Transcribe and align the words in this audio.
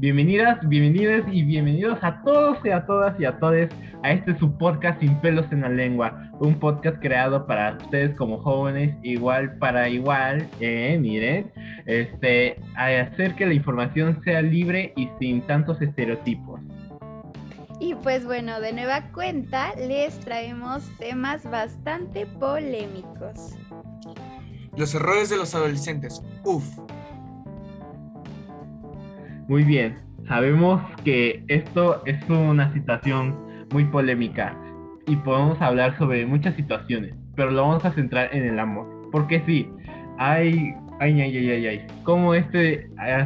Bienvenidas, 0.00 0.66
bienvenidos 0.66 1.26
y 1.30 1.42
bienvenidos 1.42 1.98
a 2.00 2.22
todos 2.22 2.56
y 2.64 2.70
a 2.70 2.86
todas 2.86 3.20
y 3.20 3.26
a 3.26 3.38
todos 3.38 3.68
a 4.02 4.12
este 4.12 4.34
su 4.38 4.56
podcast 4.56 4.98
Sin 4.98 5.20
pelos 5.20 5.44
en 5.52 5.60
la 5.60 5.68
lengua, 5.68 6.32
un 6.40 6.58
podcast 6.58 6.98
creado 7.02 7.46
para 7.46 7.76
ustedes 7.76 8.16
como 8.16 8.38
jóvenes, 8.38 8.96
igual 9.02 9.58
para 9.58 9.90
igual, 9.90 10.48
eh, 10.58 10.96
miren, 10.98 11.52
este, 11.84 12.58
a 12.76 12.86
hacer 12.86 13.34
que 13.34 13.44
la 13.44 13.52
información 13.52 14.18
sea 14.24 14.40
libre 14.40 14.94
y 14.96 15.06
sin 15.18 15.46
tantos 15.46 15.82
estereotipos. 15.82 16.62
Y 17.78 17.94
pues 17.96 18.24
bueno, 18.24 18.58
de 18.58 18.72
nueva 18.72 19.02
cuenta 19.12 19.74
les 19.76 20.18
traemos 20.20 20.82
temas 20.98 21.44
bastante 21.44 22.24
polémicos. 22.24 23.54
Los 24.78 24.94
errores 24.94 25.28
de 25.28 25.36
los 25.36 25.54
adolescentes. 25.54 26.22
Uf. 26.42 26.64
Muy 29.50 29.64
bien, 29.64 29.98
sabemos 30.28 30.80
que 31.04 31.42
esto 31.48 32.04
es 32.06 32.16
una 32.30 32.72
situación 32.72 33.34
muy 33.72 33.84
polémica 33.86 34.56
y 35.08 35.16
podemos 35.16 35.60
hablar 35.60 35.98
sobre 35.98 36.24
muchas 36.24 36.54
situaciones, 36.54 37.16
pero 37.34 37.50
lo 37.50 37.62
vamos 37.62 37.84
a 37.84 37.90
centrar 37.90 38.32
en 38.32 38.44
el 38.44 38.60
amor. 38.60 38.86
Porque 39.10 39.42
sí, 39.46 39.68
hay, 40.18 40.72
ay, 41.00 41.20
ay, 41.20 41.36
ay, 41.36 41.50
ay, 41.50 41.66
ay, 41.66 41.86
como 42.04 42.32
esta 42.34 42.60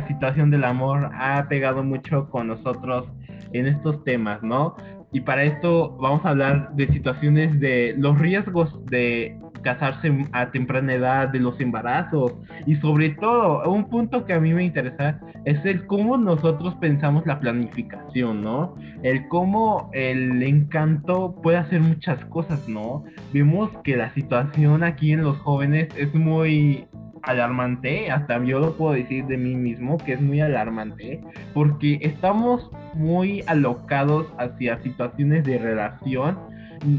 situación 0.08 0.50
del 0.50 0.64
amor 0.64 1.10
ha 1.12 1.46
pegado 1.46 1.84
mucho 1.84 2.30
con 2.30 2.46
nosotros 2.46 3.06
en 3.52 3.66
estos 3.66 4.02
temas, 4.04 4.42
¿no? 4.42 4.76
Y 5.12 5.20
para 5.20 5.42
esto 5.42 5.94
vamos 6.00 6.24
a 6.24 6.30
hablar 6.30 6.74
de 6.74 6.86
situaciones 6.86 7.60
de 7.60 7.96
los 7.98 8.18
riesgos 8.18 8.82
de 8.86 9.38
casarse 9.64 10.26
a 10.32 10.50
temprana 10.52 10.94
edad, 10.94 11.28
de 11.30 11.40
los 11.40 11.58
embarazos 11.60 12.34
y 12.66 12.76
sobre 12.76 13.10
todo 13.10 13.68
un 13.68 13.88
punto 13.88 14.24
que 14.24 14.34
a 14.34 14.40
mí 14.40 14.54
me 14.54 14.64
interesa 14.64 15.18
es 15.44 15.64
el 15.64 15.86
cómo 15.86 16.16
nosotros 16.16 16.74
pensamos 16.76 17.26
la 17.26 17.40
planificación, 17.40 18.42
¿no? 18.42 18.76
El 19.02 19.26
cómo 19.28 19.90
el 19.92 20.42
encanto 20.42 21.34
puede 21.42 21.58
hacer 21.58 21.80
muchas 21.80 22.24
cosas, 22.26 22.68
¿no? 22.68 23.04
Vemos 23.32 23.70
que 23.82 23.96
la 23.96 24.12
situación 24.14 24.84
aquí 24.84 25.12
en 25.12 25.24
los 25.24 25.36
jóvenes 25.38 25.88
es 25.96 26.14
muy 26.14 26.86
alarmante, 27.22 28.10
hasta 28.10 28.42
yo 28.44 28.60
lo 28.60 28.76
puedo 28.76 28.94
decir 28.94 29.24
de 29.26 29.36
mí 29.36 29.54
mismo, 29.54 29.96
que 29.98 30.12
es 30.12 30.20
muy 30.20 30.40
alarmante, 30.40 31.20
porque 31.54 31.98
estamos 32.02 32.70
muy 32.94 33.42
alocados 33.46 34.26
hacia 34.38 34.78
situaciones 34.82 35.44
de 35.44 35.58
relación 35.58 36.38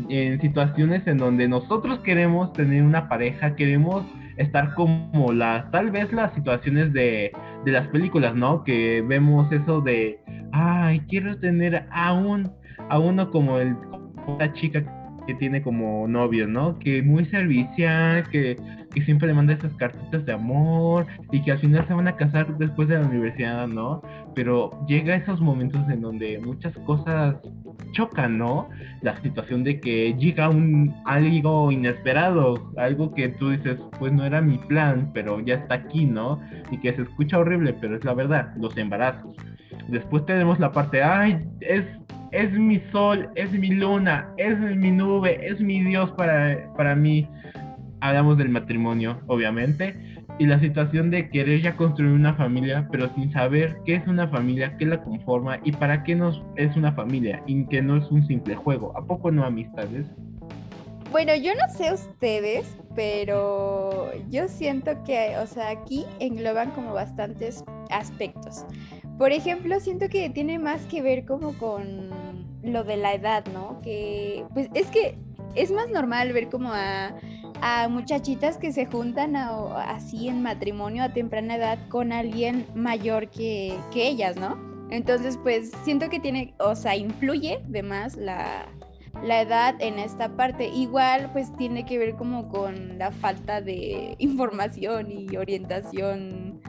en 0.10 0.42
situaciones 0.42 1.06
en 1.08 1.18
donde 1.18 1.48
nosotros 1.48 2.00
queremos 2.00 2.54
tener 2.54 2.84
una 2.84 3.08
pareja, 3.08 3.56
queremos 3.56 4.06
estar 4.38 4.74
como 4.74 5.32
las, 5.32 5.70
tal 5.72 5.92
vez 5.92 6.12
las 6.12 6.34
situaciones 6.34 6.92
de, 6.94 7.32
de 7.64 7.72
las 7.72 7.88
películas, 7.88 8.36
¿no? 8.36 8.64
Que 8.64 9.02
vemos 9.08 9.52
eso 9.52 9.82
de, 9.82 10.20
ay, 10.52 11.02
quiero 11.08 11.38
tener 11.40 11.88
a 11.92 12.14
un, 12.14 12.52
a 12.90 13.00
uno 13.00 13.32
como 13.32 13.60
el, 13.60 13.76
la 14.40 14.52
chica 14.54 14.84
que 15.26 15.34
tiene 15.36 15.62
como 15.62 16.08
novio, 16.08 16.48
¿no? 16.48 16.78
Que 16.80 17.02
muy 17.02 17.26
servicial, 17.26 18.28
que, 18.30 18.56
que, 18.94 19.02
siempre 19.04 19.28
le 19.28 19.34
manda 19.34 19.54
esas 19.54 19.74
cartitas 19.74 20.26
de 20.26 20.34
amor 20.34 21.06
y 21.32 21.42
que 21.42 21.52
al 21.52 21.60
final 21.60 21.88
se 21.88 21.94
van 21.94 22.08
a 22.08 22.16
casar 22.16 22.58
después 22.58 22.88
de 22.88 23.00
la 23.00 23.06
universidad, 23.06 23.68
¿no? 23.68 24.02
Pero 24.34 24.72
llega 24.88 25.16
esos 25.16 25.42
momentos 25.42 25.82
en 25.90 26.02
donde 26.02 26.40
muchas 26.40 26.74
cosas 26.86 27.36
chocan, 27.92 28.38
¿no? 28.38 28.70
La 29.02 29.20
situación 29.22 29.64
de 29.64 29.80
que 29.80 30.14
llega 30.16 30.50
un 30.50 30.94
algo 31.06 31.72
inesperado, 31.72 32.72
algo 32.78 33.14
que 33.14 33.30
tú 33.30 33.50
dices, 33.50 33.78
pues 33.98 34.14
no 34.14 34.26
era 34.26 34.42
mi 34.42 34.58
plan, 34.58 35.12
pero 35.14 35.40
ya 35.40 35.56
está 35.56 35.76
aquí, 35.76 36.06
¿no? 36.06 36.40
Y 36.72 36.78
que 36.80 36.94
se 36.94 37.02
escucha 37.04 37.40
horrible, 37.40 37.74
pero 37.74 37.96
es 37.96 38.04
la 38.04 38.14
verdad, 38.14 38.54
los 38.58 38.76
embarazos. 38.78 39.36
Después 39.88 40.26
tenemos 40.26 40.60
la 40.60 40.72
parte, 40.72 41.04
ay, 41.04 41.46
es 41.62 41.86
es 42.36 42.52
mi 42.52 42.82
sol, 42.92 43.30
es 43.36 43.52
mi 43.52 43.70
luna, 43.70 44.30
es 44.38 44.60
mi 44.60 44.92
nube, 44.92 45.40
es 45.48 45.62
mi 45.62 45.82
Dios 45.82 46.12
para, 46.12 46.70
para 46.76 46.94
mí. 46.94 47.28
Hablamos 48.02 48.38
del 48.38 48.50
matrimonio, 48.50 49.22
obviamente, 49.28 49.96
y 50.38 50.46
la 50.46 50.60
situación 50.60 51.12
de 51.12 51.30
querer 51.30 51.62
ya 51.62 51.78
construir 51.78 52.12
una 52.12 52.34
familia, 52.34 52.88
pero 52.92 53.10
sin 53.16 53.32
saber 53.32 53.78
qué 53.86 53.96
es 53.96 54.08
una 54.08 54.28
familia, 54.28 54.76
qué 54.78 54.86
la 54.86 55.02
conforma 55.02 55.60
y 55.64 55.72
para 55.72 56.04
qué 56.04 56.14
nos 56.14 56.44
es 56.58 56.76
una 56.76 56.92
familia, 56.92 57.42
y 57.48 57.66
que 57.68 57.82
no 57.82 57.96
es 57.96 58.12
un 58.12 58.28
simple 58.28 58.54
juego. 58.54 58.96
¿A 58.98 59.06
poco 59.06 59.32
no 59.32 59.46
amistades? 59.46 60.06
Bueno, 61.12 61.34
yo 61.36 61.54
no 61.56 61.74
sé 61.74 61.94
ustedes, 61.94 62.78
pero 62.96 64.12
yo 64.30 64.50
siento 64.50 64.92
que, 65.06 65.38
o 65.42 65.48
sea, 65.48 65.70
aquí 65.70 66.06
engloban 66.20 66.72
como 66.72 66.94
bastantes 66.94 67.64
aspectos. 67.90 68.66
Por 69.18 69.32
ejemplo, 69.32 69.80
siento 69.80 70.10
que 70.10 70.30
tiene 70.30 70.60
más 70.60 70.82
que 70.88 71.02
ver 71.02 71.24
como 71.26 71.54
con 71.54 72.10
lo 72.66 72.84
de 72.84 72.98
la 72.98 73.14
edad, 73.14 73.46
¿no? 73.54 73.80
Que, 73.82 74.46
pues 74.54 74.70
es 74.74 74.88
que 74.88 75.18
es 75.56 75.72
más 75.72 75.90
normal 75.90 76.34
ver 76.34 76.50
como 76.50 76.72
a, 76.74 77.14
muchachitas 77.90 78.58
que 78.58 78.72
se 78.72 78.86
juntan 78.86 79.36
así 79.36 80.28
en 80.28 80.44
matrimonio 80.44 81.04
a 81.04 81.14
temprana 81.14 81.56
edad 81.56 81.80
con 81.90 82.12
alguien 82.12 82.68
mayor 82.76 83.30
que, 83.30 83.76
que 83.92 84.08
ellas, 84.08 84.36
¿no? 84.36 84.56
Entonces, 84.92 85.40
pues 85.42 85.72
siento 85.84 86.10
que 86.10 86.20
tiene, 86.20 86.54
o 86.60 86.76
sea, 86.76 86.96
influye 86.96 87.60
de 87.68 87.82
más 87.82 88.18
la, 88.18 88.68
la 89.24 89.42
edad 89.42 89.76
en 89.80 90.00
esta 90.00 90.36
parte. 90.36 90.68
Igual 90.68 91.30
pues 91.32 91.56
tiene 91.58 91.86
que 91.86 91.98
ver 91.98 92.16
como 92.16 92.50
con 92.50 92.98
la 92.98 93.12
falta 93.12 93.62
de 93.62 94.16
información 94.20 95.12
y 95.12 95.36
orientación, 95.38 96.62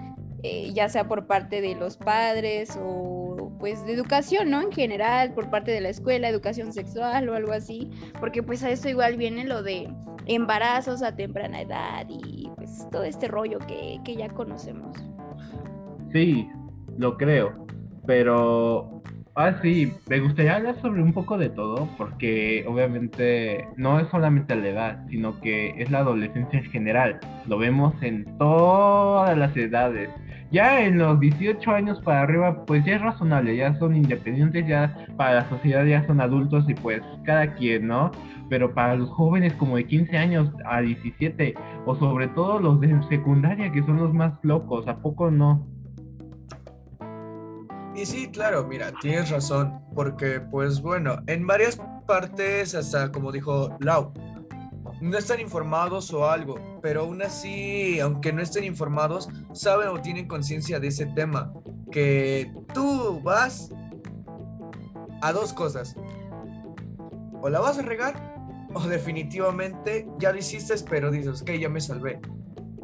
eh, 0.43 0.73
ya 0.73 0.89
sea 0.89 1.09
por 1.09 1.27
parte 1.27 1.61
de 1.61 1.75
los 1.75 1.97
padres 1.97 2.79
o 2.81 3.26
pues 3.59 3.85
de 3.87 3.93
educación, 3.93 4.51
¿no? 4.51 4.63
En 4.63 4.73
general, 4.73 5.33
por 5.33 5.51
parte 5.51 5.71
de 5.71 5.81
la 5.81 5.89
escuela, 5.89 6.29
educación 6.29 6.73
sexual 6.73 7.29
o 7.29 7.35
algo 7.35 7.53
así, 7.53 7.91
porque 8.21 8.43
pues 8.43 8.63
a 8.63 8.71
eso 8.71 8.89
igual 8.89 9.17
viene 9.17 9.45
lo 9.45 9.63
de 9.63 9.89
embarazos 10.27 11.03
a 11.03 11.15
temprana 11.15 11.63
edad 11.63 12.07
y 12.09 12.51
pues 12.57 12.87
todo 12.91 13.05
este 13.05 13.29
rollo 13.29 13.59
que, 13.61 13.99
que 14.05 14.17
ya 14.17 14.29
conocemos. 14.29 14.97
Sí, 16.13 16.49
lo 16.99 17.17
creo, 17.17 17.67
pero 18.07 19.03
Ah, 19.39 19.55
sí, 19.61 19.93
me 20.09 20.19
gustaría 20.21 20.57
hablar 20.57 20.81
sobre 20.81 21.03
un 21.03 21.13
poco 21.13 21.37
de 21.37 21.51
todo, 21.51 21.87
porque 21.99 22.65
obviamente 22.67 23.69
no 23.77 24.01
es 24.01 24.09
solamente 24.09 24.57
la 24.57 24.69
edad, 24.69 25.07
sino 25.11 25.39
que 25.43 25.75
es 25.77 25.91
la 25.91 25.99
adolescencia 25.99 26.59
en 26.59 26.65
general. 26.71 27.21
Lo 27.47 27.59
vemos 27.59 27.93
en 28.01 28.25
todas 28.39 29.37
las 29.37 29.55
edades. 29.55 30.09
Ya 30.51 30.81
en 30.83 30.97
los 30.97 31.21
18 31.21 31.71
años 31.71 32.01
para 32.01 32.23
arriba, 32.23 32.65
pues 32.65 32.83
ya 32.87 32.95
es 32.95 33.03
razonable, 33.03 33.55
ya 33.55 33.79
son 33.79 33.95
independientes, 33.95 34.67
ya 34.67 34.97
para 35.19 35.35
la 35.35 35.49
sociedad 35.51 35.85
ya 35.85 36.07
son 36.07 36.23
adultos 36.23 36.65
y 36.71 36.75
pues 36.75 37.03
cada 37.25 37.55
quien, 37.57 37.89
¿no? 37.89 38.13
Pero 38.49 38.73
para 38.73 38.97
los 38.97 39.11
jóvenes 39.11 39.53
como 39.55 39.77
de 39.77 39.85
15 39.85 40.17
años 40.17 40.51
a 40.65 40.81
17, 40.81 41.55
o 41.85 41.95
sobre 41.97 42.29
todo 42.29 42.59
los 42.59 42.81
de 42.81 42.99
secundaria, 43.11 43.71
que 43.71 43.83
son 43.83 43.99
los 43.99 44.15
más 44.15 44.33
locos, 44.43 44.89
¿a 44.89 44.97
poco 45.03 45.31
no? 45.31 45.76
Y 47.97 48.05
sí, 48.05 48.29
claro, 48.29 48.63
mira, 48.67 48.93
tienes 49.01 49.31
razón, 49.31 49.81
porque 49.95 50.39
pues 50.39 50.83
bueno, 50.83 51.17
en 51.27 51.47
varias 51.47 51.81
partes, 52.07 52.75
hasta 52.75 53.11
como 53.11 53.33
dijo 53.33 53.75
Lau, 53.81 54.13
no 55.01 55.17
están 55.17 55.41
informados 55.41 56.13
o 56.13 56.29
algo, 56.29 56.57
pero 56.83 57.01
aún 57.01 57.23
así, 57.23 57.99
aunque 57.99 58.35
no 58.35 58.43
estén 58.43 58.65
informados, 58.65 59.31
saben 59.55 59.89
o 59.89 60.03
tienen 60.03 60.29
conciencia 60.29 60.79
de 60.79 60.89
ese 60.89 61.07
tema, 61.07 61.55
que 61.91 62.53
tú 62.75 63.19
vas 63.23 63.73
a 65.23 65.33
dos 65.33 65.55
cosas, 65.55 65.97
o 67.41 67.49
la 67.49 67.61
vas 67.61 67.79
a 67.79 67.83
regar, 67.83 68.37
o 68.75 68.81
definitivamente 68.83 70.07
ya 70.19 70.33
lo 70.33 70.39
hiciste, 70.39 70.75
pero 70.89 71.11
dices, 71.11 71.41
ok, 71.41 71.53
ya 71.53 71.71
me 71.71 71.81
salvé, 71.81 72.21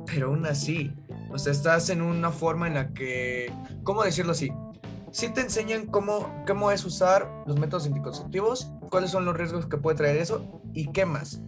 pero 0.06 0.28
aún 0.28 0.46
así, 0.46 0.90
o 1.30 1.38
sea, 1.38 1.52
estás 1.52 1.90
en 1.90 2.00
una 2.00 2.30
forma 2.30 2.66
en 2.66 2.74
la 2.74 2.94
que, 2.94 3.52
¿cómo 3.84 4.02
decirlo 4.04 4.32
así? 4.32 4.50
Sí 5.12 5.28
te 5.28 5.42
enseñan 5.42 5.86
cómo, 5.86 6.34
cómo 6.46 6.70
es 6.72 6.84
usar 6.84 7.30
los 7.46 7.58
métodos 7.58 7.86
anticonceptivos, 7.86 8.72
cuáles 8.90 9.10
son 9.10 9.24
los 9.24 9.36
riesgos 9.36 9.66
que 9.66 9.76
puede 9.76 9.96
traer 9.96 10.16
eso 10.16 10.60
y 10.72 10.90
qué 10.90 11.06
más. 11.06 11.40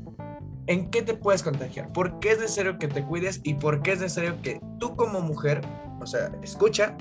¿En 0.66 0.90
qué 0.90 1.02
te 1.02 1.14
puedes 1.14 1.42
contagiar? 1.42 1.92
¿Por 1.92 2.20
qué 2.20 2.32
es 2.32 2.38
necesario 2.38 2.78
que 2.78 2.88
te 2.88 3.04
cuides 3.04 3.40
y 3.42 3.54
por 3.54 3.82
qué 3.82 3.92
es 3.92 4.00
necesario 4.00 4.40
que 4.40 4.60
tú 4.78 4.96
como 4.96 5.20
mujer, 5.20 5.60
o 6.00 6.06
sea, 6.06 6.30
escucha, 6.42 6.96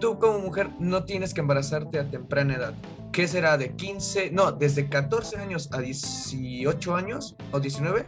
tú 0.00 0.18
como 0.18 0.38
mujer 0.38 0.70
no 0.78 1.04
tienes 1.04 1.32
que 1.32 1.40
embarazarte 1.40 1.98
a 1.98 2.10
temprana 2.10 2.54
edad? 2.54 2.74
¿Qué 3.12 3.26
será 3.26 3.56
de 3.56 3.74
15, 3.74 4.30
no, 4.30 4.52
desde 4.52 4.88
14 4.88 5.38
años 5.38 5.68
a 5.72 5.80
18 5.80 6.94
años 6.94 7.36
o 7.50 7.60
19? 7.60 8.04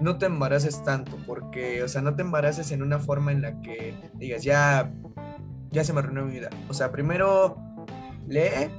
No 0.00 0.18
te 0.18 0.26
embaraces 0.26 0.82
tanto, 0.82 1.16
porque, 1.26 1.82
o 1.82 1.88
sea, 1.88 2.02
no 2.02 2.16
te 2.16 2.22
embaraces 2.22 2.72
en 2.72 2.82
una 2.82 2.98
forma 2.98 3.32
en 3.32 3.42
la 3.42 3.60
que 3.60 3.94
digas, 4.14 4.42
ya 4.42 4.90
ya 5.70 5.84
se 5.84 5.92
me 5.92 6.00
arruinó 6.00 6.24
mi 6.24 6.32
vida. 6.32 6.50
O 6.68 6.74
sea, 6.74 6.90
primero 6.90 7.56
lee, 8.26 8.70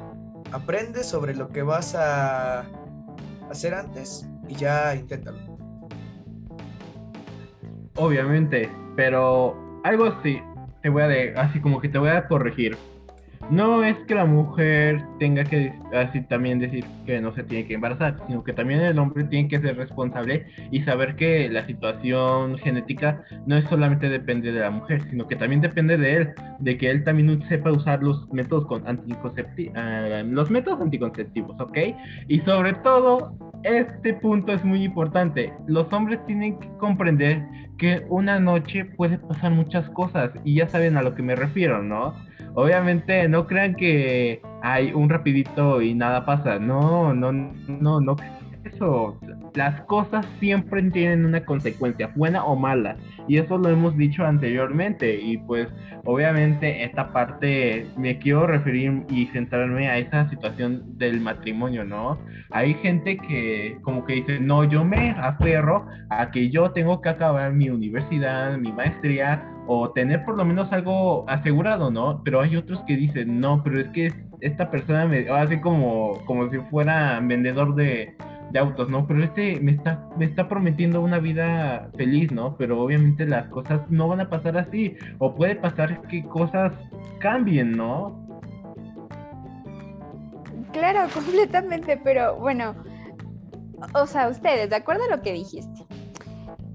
aprende 0.51 1.03
sobre 1.03 1.35
lo 1.35 1.49
que 1.49 1.61
vas 1.61 1.95
a 1.95 2.65
hacer 3.49 3.73
antes 3.73 4.27
y 4.47 4.55
ya 4.55 4.95
inténtalo. 4.95 5.37
Obviamente, 7.95 8.69
pero 8.95 9.81
algo 9.83 10.05
así, 10.05 10.41
te 10.81 10.89
voy 10.89 11.03
a 11.03 11.07
de, 11.07 11.33
así 11.35 11.59
como 11.59 11.81
que 11.81 11.89
te 11.89 11.97
voy 11.97 12.09
a 12.09 12.27
corregir. 12.27 12.77
No 13.49 13.83
es 13.83 13.97
que 14.07 14.15
la 14.15 14.25
mujer 14.25 15.03
tenga 15.19 15.43
que 15.43 15.73
así 15.93 16.21
también 16.21 16.59
decir 16.59 16.85
que 17.05 17.19
no 17.19 17.33
se 17.33 17.43
tiene 17.43 17.65
que 17.67 17.73
embarazar, 17.73 18.17
sino 18.27 18.43
que 18.43 18.53
también 18.53 18.81
el 18.81 18.97
hombre 18.99 19.23
tiene 19.25 19.49
que 19.49 19.59
ser 19.59 19.77
responsable 19.77 20.45
y 20.71 20.81
saber 20.83 21.15
que 21.15 21.49
la 21.49 21.65
situación 21.65 22.57
genética 22.57 23.23
no 23.45 23.57
es 23.57 23.65
solamente 23.65 24.09
depende 24.09 24.51
de 24.51 24.61
la 24.61 24.71
mujer, 24.71 25.01
sino 25.09 25.27
que 25.27 25.35
también 25.35 25.61
depende 25.61 25.97
de 25.97 26.17
él, 26.17 26.29
de 26.59 26.77
que 26.77 26.89
él 26.89 27.03
también 27.03 27.43
sepa 27.49 27.71
usar 27.71 28.01
los 28.01 28.31
métodos 28.31 28.67
ah, 29.75 30.23
los 30.25 30.49
métodos 30.49 30.81
anticonceptivos, 30.81 31.59
¿ok? 31.59 31.77
Y 32.27 32.39
sobre 32.41 32.73
todo, 32.73 33.33
este 33.63 34.13
punto 34.15 34.53
es 34.53 34.63
muy 34.63 34.83
importante. 34.83 35.53
Los 35.67 35.91
hombres 35.93 36.19
tienen 36.25 36.59
que 36.59 36.69
comprender 36.77 37.43
que 37.77 38.05
una 38.09 38.39
noche 38.39 38.85
puede 38.85 39.17
pasar 39.17 39.51
muchas 39.51 39.89
cosas 39.89 40.31
y 40.43 40.55
ya 40.55 40.69
saben 40.69 40.97
a 40.97 41.01
lo 41.01 41.15
que 41.15 41.23
me 41.23 41.35
refiero, 41.35 41.81
¿no? 41.81 42.13
Obviamente 42.53 43.27
no 43.29 43.47
crean 43.47 43.75
que 43.75 44.41
hay 44.61 44.91
un 44.93 45.09
rapidito 45.09 45.81
y 45.81 45.93
nada 45.93 46.25
pasa. 46.25 46.59
No, 46.59 47.13
no, 47.13 47.31
no, 47.31 48.01
no. 48.01 48.15
Eso, 48.63 49.19
las 49.55 49.81
cosas 49.81 50.25
siempre 50.39 50.81
tienen 50.91 51.25
una 51.25 51.43
consecuencia, 51.43 52.11
buena 52.15 52.43
o 52.45 52.55
mala. 52.55 52.95
Y 53.27 53.37
eso 53.37 53.57
lo 53.57 53.69
hemos 53.69 53.97
dicho 53.97 54.23
anteriormente. 54.23 55.19
Y 55.19 55.37
pues 55.37 55.67
obviamente 56.05 56.83
esta 56.83 57.11
parte 57.11 57.87
me 57.97 58.19
quiero 58.19 58.47
referir 58.47 59.03
y 59.09 59.25
centrarme 59.27 59.87
a 59.89 59.97
esa 59.97 60.29
situación 60.29 60.97
del 60.97 61.21
matrimonio, 61.21 61.83
¿no? 61.83 62.19
Hay 62.51 62.73
gente 62.75 63.17
que 63.17 63.77
como 63.81 64.05
que 64.05 64.15
dice, 64.15 64.39
no, 64.39 64.63
yo 64.63 64.83
me 64.85 65.11
aferro 65.11 65.87
a 66.09 66.29
que 66.31 66.49
yo 66.49 66.71
tengo 66.71 67.01
que 67.01 67.09
acabar 67.09 67.53
mi 67.53 67.69
universidad, 67.69 68.57
mi 68.57 68.71
maestría 68.71 69.43
o 69.67 69.91
tener 69.91 70.23
por 70.25 70.37
lo 70.37 70.45
menos 70.45 70.71
algo 70.71 71.25
asegurado, 71.29 71.91
¿no? 71.91 72.21
Pero 72.23 72.41
hay 72.41 72.55
otros 72.55 72.81
que 72.87 72.95
dicen, 72.95 73.39
no, 73.39 73.63
pero 73.63 73.79
es 73.79 73.87
que 73.89 74.11
esta 74.41 74.69
persona 74.69 75.05
me 75.05 75.29
hace 75.29 75.61
como, 75.61 76.19
como 76.25 76.49
si 76.49 76.57
fuera 76.69 77.19
vendedor 77.21 77.75
de, 77.75 78.15
autos, 78.59 78.89
¿no? 78.89 79.07
Pero 79.07 79.23
este 79.23 79.59
me 79.59 79.71
está, 79.71 80.07
me 80.17 80.25
está 80.25 80.47
prometiendo 80.47 81.01
una 81.01 81.19
vida 81.19 81.89
feliz, 81.97 82.31
¿no? 82.31 82.55
Pero 82.57 82.81
obviamente 82.81 83.25
las 83.25 83.47
cosas 83.47 83.81
no 83.89 84.07
van 84.07 84.21
a 84.21 84.29
pasar 84.29 84.57
así, 84.57 84.97
o 85.19 85.35
puede 85.35 85.55
pasar 85.55 86.01
que 86.07 86.23
cosas 86.23 86.73
cambien, 87.19 87.71
¿no? 87.71 88.27
Claro, 90.71 91.09
completamente, 91.13 91.99
pero 92.03 92.37
bueno, 92.37 92.75
o 93.93 94.05
sea, 94.05 94.29
ustedes, 94.29 94.69
de 94.69 94.75
acuerdo 94.75 95.03
a 95.05 95.15
lo 95.15 95.21
que 95.21 95.33
dijiste, 95.33 95.85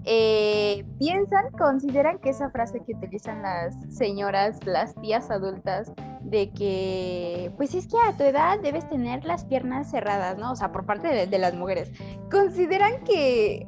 eh, 0.05 0.85
piensan, 0.99 1.51
consideran 1.59 2.19
que 2.19 2.31
esa 2.31 2.51
frase 2.51 2.81
que 2.87 2.95
utilizan 2.95 3.43
las 3.43 3.75
señoras, 3.89 4.65
las 4.65 4.95
tías 4.97 5.31
adultas, 5.31 5.93
de 6.21 6.51
que, 6.51 7.51
pues 7.57 7.75
es 7.75 7.87
que 7.87 7.97
a 7.99 8.17
tu 8.17 8.25
edad 8.25 8.59
debes 8.61 8.89
tener 8.89 9.25
las 9.25 9.45
piernas 9.45 9.91
cerradas, 9.91 10.39
¿no? 10.39 10.53
O 10.53 10.57
sea, 10.57 10.73
por 10.73 10.87
parte 10.87 11.27
de, 11.27 11.39
las 11.39 11.55
mujeres, 11.55 11.93
consideran 12.31 13.05
que 13.05 13.67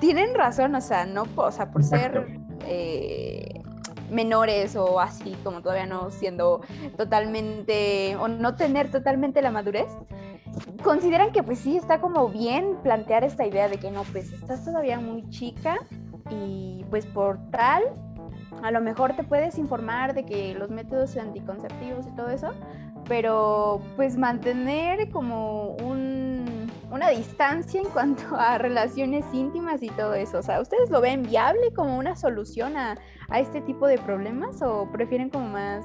tienen 0.00 0.34
razón, 0.34 0.74
o 0.74 0.80
sea, 0.80 1.06
no, 1.06 1.24
o 1.36 1.50
sea, 1.50 1.70
por 1.70 1.82
ser 1.82 2.26
eh, 2.66 3.62
menores 4.10 4.76
o 4.76 5.00
así, 5.00 5.36
como 5.44 5.62
todavía 5.62 5.86
no 5.86 6.10
siendo 6.10 6.60
totalmente, 6.96 8.16
o 8.16 8.28
no 8.28 8.54
tener 8.56 8.90
totalmente 8.90 9.42
la 9.42 9.50
madurez, 9.50 9.88
consideran 10.82 11.32
que 11.32 11.42
pues 11.42 11.58
sí 11.58 11.76
está 11.76 12.00
como 12.00 12.28
bien 12.28 12.76
plantear 12.82 13.24
esta 13.24 13.46
idea 13.46 13.68
de 13.68 13.78
que 13.78 13.90
no, 13.90 14.02
pues 14.04 14.32
estás 14.32 14.64
todavía 14.64 15.00
muy 15.00 15.28
chica 15.30 15.78
y 16.30 16.84
pues 16.90 17.06
por 17.06 17.38
tal, 17.50 17.82
a 18.62 18.70
lo 18.70 18.80
mejor 18.80 19.14
te 19.14 19.24
puedes 19.24 19.58
informar 19.58 20.14
de 20.14 20.24
que 20.24 20.54
los 20.54 20.70
métodos 20.70 21.16
anticonceptivos 21.16 22.06
y 22.06 22.10
todo 22.16 22.28
eso, 22.30 22.52
pero 23.08 23.80
pues 23.96 24.16
mantener 24.16 25.10
como 25.10 25.70
un, 25.76 26.70
una 26.90 27.08
distancia 27.10 27.80
en 27.80 27.88
cuanto 27.88 28.22
a 28.36 28.58
relaciones 28.58 29.24
íntimas 29.32 29.82
y 29.82 29.88
todo 29.90 30.14
eso. 30.14 30.38
O 30.38 30.42
sea, 30.42 30.60
¿ustedes 30.60 30.90
lo 30.90 31.00
ven 31.00 31.22
viable 31.22 31.72
como 31.74 31.98
una 31.98 32.16
solución 32.16 32.76
a, 32.76 32.96
a 33.28 33.40
este 33.40 33.60
tipo 33.62 33.86
de 33.86 33.98
problemas 33.98 34.62
o 34.62 34.90
prefieren 34.90 35.30
como 35.30 35.48
más 35.48 35.84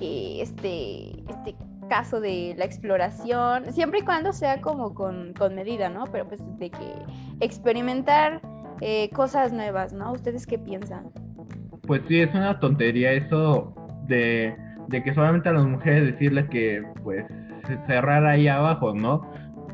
eh, 0.00 0.38
este, 0.42 1.24
este 1.28 1.56
caso 1.88 2.20
de 2.20 2.54
la 2.56 2.64
exploración, 2.64 3.72
siempre 3.72 4.00
y 4.00 4.02
cuando 4.02 4.32
sea 4.32 4.60
como 4.60 4.94
con, 4.94 5.34
medida, 5.54 5.88
¿no? 5.88 6.04
Pero 6.12 6.28
pues 6.28 6.40
de 6.58 6.70
que 6.70 6.92
experimentar 7.40 8.40
eh, 8.80 9.10
cosas 9.10 9.52
nuevas, 9.52 9.92
¿no? 9.92 10.12
¿Ustedes 10.12 10.46
qué 10.46 10.58
piensan? 10.58 11.10
Pues 11.88 12.02
sí, 12.06 12.20
es 12.20 12.32
una 12.34 12.60
tontería 12.60 13.12
eso 13.12 13.74
de, 14.06 14.54
de 14.88 15.02
que 15.02 15.14
solamente 15.14 15.48
a 15.48 15.52
las 15.52 15.64
mujeres 15.64 16.12
decirles 16.12 16.46
que 16.50 16.82
pues 17.02 17.24
cerrar 17.86 18.26
ahí 18.26 18.46
abajo, 18.46 18.94
¿no? 18.94 19.22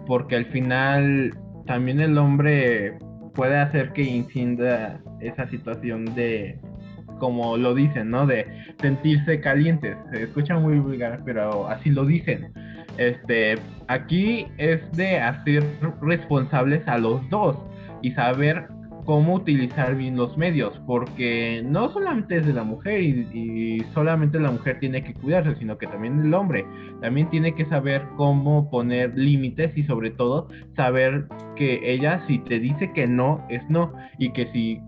Porque 0.07 0.37
al 0.37 0.47
final 0.47 1.37
también 1.67 1.99
el 1.99 2.17
hombre 2.17 2.97
puede 3.35 3.59
hacer 3.59 3.93
que 3.93 4.03
incida 4.03 5.01
esa 5.21 5.49
situación 5.49 6.05
de, 6.15 6.61
como 7.19 7.57
lo 7.57 7.75
dicen, 7.75 8.11
¿no? 8.11 8.29
De 8.29 8.47
sentirse 8.81 9.41
calientes. 9.41 9.97
Se 10.13 10.23
escucha 10.23 10.57
muy 10.57 10.79
vulgar, 10.79 11.21
pero 11.25 11.67
así 11.69 11.91
lo 11.91 12.07
dicen. 12.07 12.53
Este, 12.97 13.57
aquí 13.89 14.47
es 14.59 14.81
de 14.93 15.19
hacer 15.19 15.65
responsables 16.01 16.87
a 16.87 16.97
los 16.97 17.29
dos 17.29 17.57
y 18.03 18.13
saber 18.13 18.69
cómo 19.05 19.35
utilizar 19.35 19.95
bien 19.97 20.17
los 20.17 20.37
medios, 20.37 20.81
porque 20.87 21.63
no 21.65 21.91
solamente 21.93 22.39
es 22.39 22.47
de 22.47 22.53
la 22.53 22.65
mujer 22.65 23.01
y, 23.03 23.85
solamente 23.93 24.41
la 24.41 24.51
mujer 24.51 24.79
tiene 24.81 25.05
que 25.05 25.15
cuidarse, 25.15 25.57
sino 25.57 25.79
que 25.79 25.87
también 25.87 26.21
el 26.21 26.35
hombre. 26.35 26.67
También 27.01 27.29
tiene 27.31 27.55
que 27.55 27.65
saber 27.67 28.03
cómo 28.17 28.71
poner 28.71 29.17
límites 29.17 29.77
y 29.77 29.85
sobre 29.85 30.11
todo 30.11 30.49
saber 30.77 31.27
que 31.57 31.81
ella 31.85 32.25
si 32.27 32.39
te 32.39 32.59
dice 32.59 32.93
que 32.93 33.07
no 33.07 33.45
es 33.49 33.63
no. 33.69 33.93
Y 34.19 34.31
que 34.31 34.47
si 34.53 34.81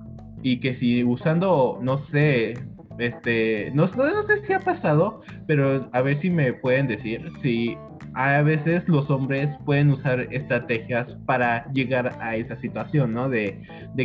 y 0.43 0.61
que 0.61 0.77
si 0.77 1.03
usando, 1.03 1.79
no 1.83 1.99
sé, 2.07 2.55
este, 2.99 3.71
no, 3.75 3.87
no, 3.89 4.27
sé 4.27 4.47
si 4.47 4.53
ha 4.53 4.61
pasado, 4.61 5.23
pero 5.47 5.89
a 5.93 6.01
ver 6.03 6.21
si 6.21 6.31
me 6.31 6.53
pueden 6.53 6.87
decir 6.87 7.31
si 7.43 7.77
a 8.17 8.41
veces 8.41 8.83
los 8.89 9.11
hombres 9.11 9.51
pueden 9.67 9.91
usar 9.91 10.21
estrategias 10.31 11.07
para 11.27 11.71
llegar 11.73 12.17
a 12.19 12.35
esa 12.35 12.59
situación, 12.63 13.13
¿no? 13.13 13.29
De, 13.29 13.61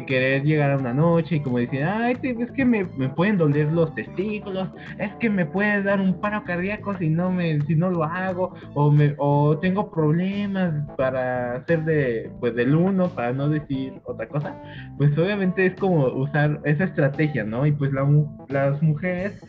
querer 0.06 0.44
llegar 0.44 0.72
a 0.72 0.78
una 0.78 0.94
noche 0.94 1.38
y 1.38 1.40
como 1.40 1.60
decir, 1.60 1.84
ay, 1.84 2.18
es 2.22 2.52
que 2.52 2.66
me, 2.66 2.86
pueden 3.16 3.38
doler 3.38 3.72
los 3.72 3.94
testículos, 3.96 4.68
es 5.00 5.14
que 5.16 5.30
me 5.30 5.46
puede 5.46 5.84
dar 5.84 6.02
un 6.02 6.20
paro 6.20 6.44
cardíaco 6.44 6.98
si 6.98 7.08
no 7.08 7.32
me, 7.32 7.62
si 7.62 7.76
no 7.76 7.90
lo 7.90 8.04
hago, 8.04 8.54
o 8.74 8.92
me, 8.92 9.16
o 9.18 9.58
tengo 9.60 9.90
problemas 9.90 10.74
para 10.98 11.56
hacer 11.56 11.86
de, 11.86 12.32
pues 12.42 12.54
del 12.56 12.76
uno, 12.76 13.08
para 13.10 13.32
no 13.32 13.48
decir 13.48 13.94
otra 14.04 14.28
cosa, 14.28 14.62
pues 14.98 15.18
obviamente 15.18 15.68
es 15.68 15.76
como 15.76 16.08
usar 16.08 16.60
esa 16.66 16.84
estrategia, 16.84 17.46
¿no? 17.46 17.66
Y 17.66 17.72
pues 17.72 17.94
la, 17.94 18.06
las 18.50 18.82
mujeres 18.82 19.40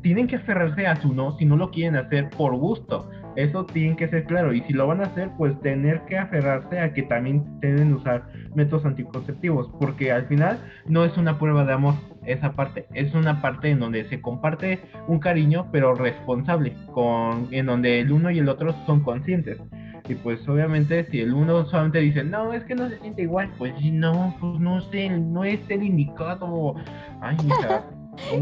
tienen 0.00 0.26
que 0.26 0.36
aferrarse 0.36 0.86
a 0.86 0.96
su 0.96 1.12
no 1.12 1.36
si 1.38 1.44
no 1.44 1.56
lo 1.56 1.70
quieren 1.70 1.96
hacer 1.96 2.30
por 2.30 2.54
gusto 2.56 3.10
eso 3.36 3.64
tiene 3.64 3.96
que 3.96 4.08
ser 4.08 4.24
claro. 4.24 4.52
Y 4.52 4.60
si 4.62 4.72
lo 4.72 4.86
van 4.86 5.00
a 5.00 5.04
hacer, 5.04 5.30
pues 5.36 5.58
tener 5.60 6.00
que 6.02 6.18
aferrarse 6.18 6.80
a 6.80 6.92
que 6.92 7.02
también 7.02 7.44
deben 7.60 7.92
usar 7.94 8.28
métodos 8.54 8.84
anticonceptivos. 8.84 9.70
Porque 9.78 10.12
al 10.12 10.26
final 10.26 10.58
no 10.86 11.04
es 11.04 11.16
una 11.16 11.38
prueba 11.38 11.64
de 11.64 11.72
amor 11.72 11.94
esa 12.26 12.52
parte. 12.52 12.86
Es 12.94 13.14
una 13.14 13.40
parte 13.42 13.70
en 13.70 13.80
donde 13.80 14.08
se 14.08 14.20
comparte 14.20 14.80
un 15.06 15.18
cariño, 15.18 15.68
pero 15.72 15.94
responsable. 15.94 16.76
Con, 16.92 17.48
en 17.50 17.66
donde 17.66 18.00
el 18.00 18.12
uno 18.12 18.30
y 18.30 18.38
el 18.38 18.48
otro 18.48 18.74
son 18.86 19.00
conscientes. 19.00 19.58
Y 20.06 20.14
pues 20.16 20.46
obviamente 20.48 21.06
si 21.10 21.20
el 21.20 21.32
uno 21.32 21.64
solamente 21.66 22.00
dice, 22.00 22.24
no, 22.24 22.52
es 22.52 22.62
que 22.64 22.74
no 22.74 22.90
se 22.90 22.98
siente 22.98 23.22
igual, 23.22 23.50
pues 23.56 23.72
no, 23.82 24.36
pues 24.38 24.60
no 24.60 24.82
sé, 24.90 25.08
no 25.08 25.44
es 25.44 25.60
el 25.70 25.82
indicado. 25.82 26.74
Ay, 27.22 27.36
hija. 27.46 27.84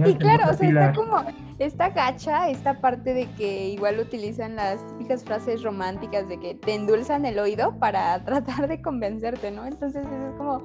Y 0.07 0.15
claro, 0.17 0.51
o 0.51 0.55
sea, 0.55 0.69
está 0.69 0.93
como 0.93 1.25
esta 1.59 1.91
gacha, 1.91 2.49
esta 2.49 2.81
parte 2.81 3.15
de 3.15 3.27
que 3.33 3.69
igual 3.69 4.01
utilizan 4.01 4.57
las 4.57 4.87
típicas 4.89 5.25
frases 5.25 5.63
románticas 5.63 6.29
de 6.29 6.39
que 6.39 6.55
te 6.55 6.75
endulzan 6.75 7.25
el 7.25 7.39
oído 7.39 7.79
para 7.79 8.25
tratar 8.25 8.69
de 8.69 8.83
convencerte, 8.83 9.51
¿no? 9.51 9.67
Entonces 9.67 10.05
es 10.05 10.37
como, 10.37 10.63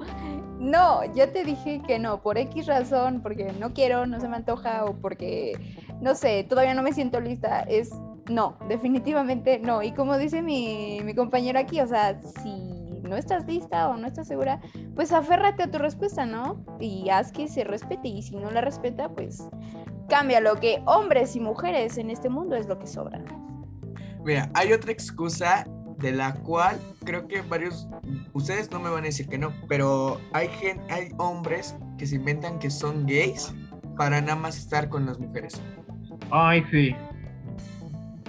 no, 0.58 1.04
yo 1.14 1.28
te 1.30 1.44
dije 1.44 1.80
que 1.86 1.98
no, 1.98 2.20
por 2.20 2.38
X 2.38 2.66
razón, 2.66 3.20
porque 3.22 3.52
no 3.58 3.72
quiero, 3.72 4.06
no 4.06 4.20
se 4.20 4.28
me 4.28 4.36
antoja 4.36 4.84
o 4.84 4.94
porque, 4.94 5.52
no 6.00 6.14
sé, 6.14 6.44
todavía 6.44 6.74
no 6.74 6.82
me 6.82 6.92
siento 6.92 7.20
lista, 7.20 7.60
es 7.62 7.90
no, 8.28 8.58
definitivamente 8.68 9.58
no. 9.58 9.82
Y 9.82 9.92
como 9.92 10.18
dice 10.18 10.42
mi, 10.42 11.00
mi 11.02 11.14
compañero 11.14 11.58
aquí, 11.58 11.80
o 11.80 11.86
sea, 11.86 12.20
si 12.42 12.77
no 13.08 13.16
estás 13.16 13.46
lista 13.46 13.88
o 13.88 13.96
no 13.96 14.06
estás 14.06 14.28
segura, 14.28 14.60
pues 14.94 15.12
aférrate 15.12 15.64
a 15.64 15.70
tu 15.70 15.78
respuesta, 15.78 16.26
¿no? 16.26 16.64
Y 16.80 17.08
haz 17.10 17.32
que 17.32 17.48
se 17.48 17.64
respete 17.64 18.08
y 18.08 18.22
si 18.22 18.36
no 18.36 18.50
la 18.50 18.60
respeta, 18.60 19.08
pues 19.08 19.48
cambia 20.08 20.40
lo 20.40 20.56
que 20.56 20.82
hombres 20.86 21.36
y 21.36 21.40
mujeres 21.40 21.98
en 21.98 22.10
este 22.10 22.28
mundo 22.28 22.56
es 22.56 22.66
lo 22.66 22.78
que 22.78 22.86
sobra. 22.86 23.22
Mira, 24.24 24.50
hay 24.54 24.72
otra 24.72 24.92
excusa 24.92 25.66
de 25.98 26.12
la 26.12 26.34
cual 26.34 26.78
creo 27.04 27.26
que 27.26 27.42
varios, 27.42 27.88
ustedes 28.32 28.70
no 28.70 28.78
me 28.78 28.88
van 28.88 29.00
a 29.00 29.06
decir 29.06 29.28
que 29.28 29.38
no, 29.38 29.52
pero 29.68 30.20
hay, 30.32 30.48
gente, 30.48 30.82
hay 30.92 31.08
hombres 31.18 31.76
que 31.98 32.06
se 32.06 32.16
inventan 32.16 32.58
que 32.58 32.70
son 32.70 33.06
gays 33.06 33.54
para 33.96 34.20
nada 34.20 34.36
más 34.36 34.56
estar 34.56 34.88
con 34.88 35.06
las 35.06 35.18
mujeres. 35.18 35.60
Ay, 36.30 36.62
sí. 36.70 36.94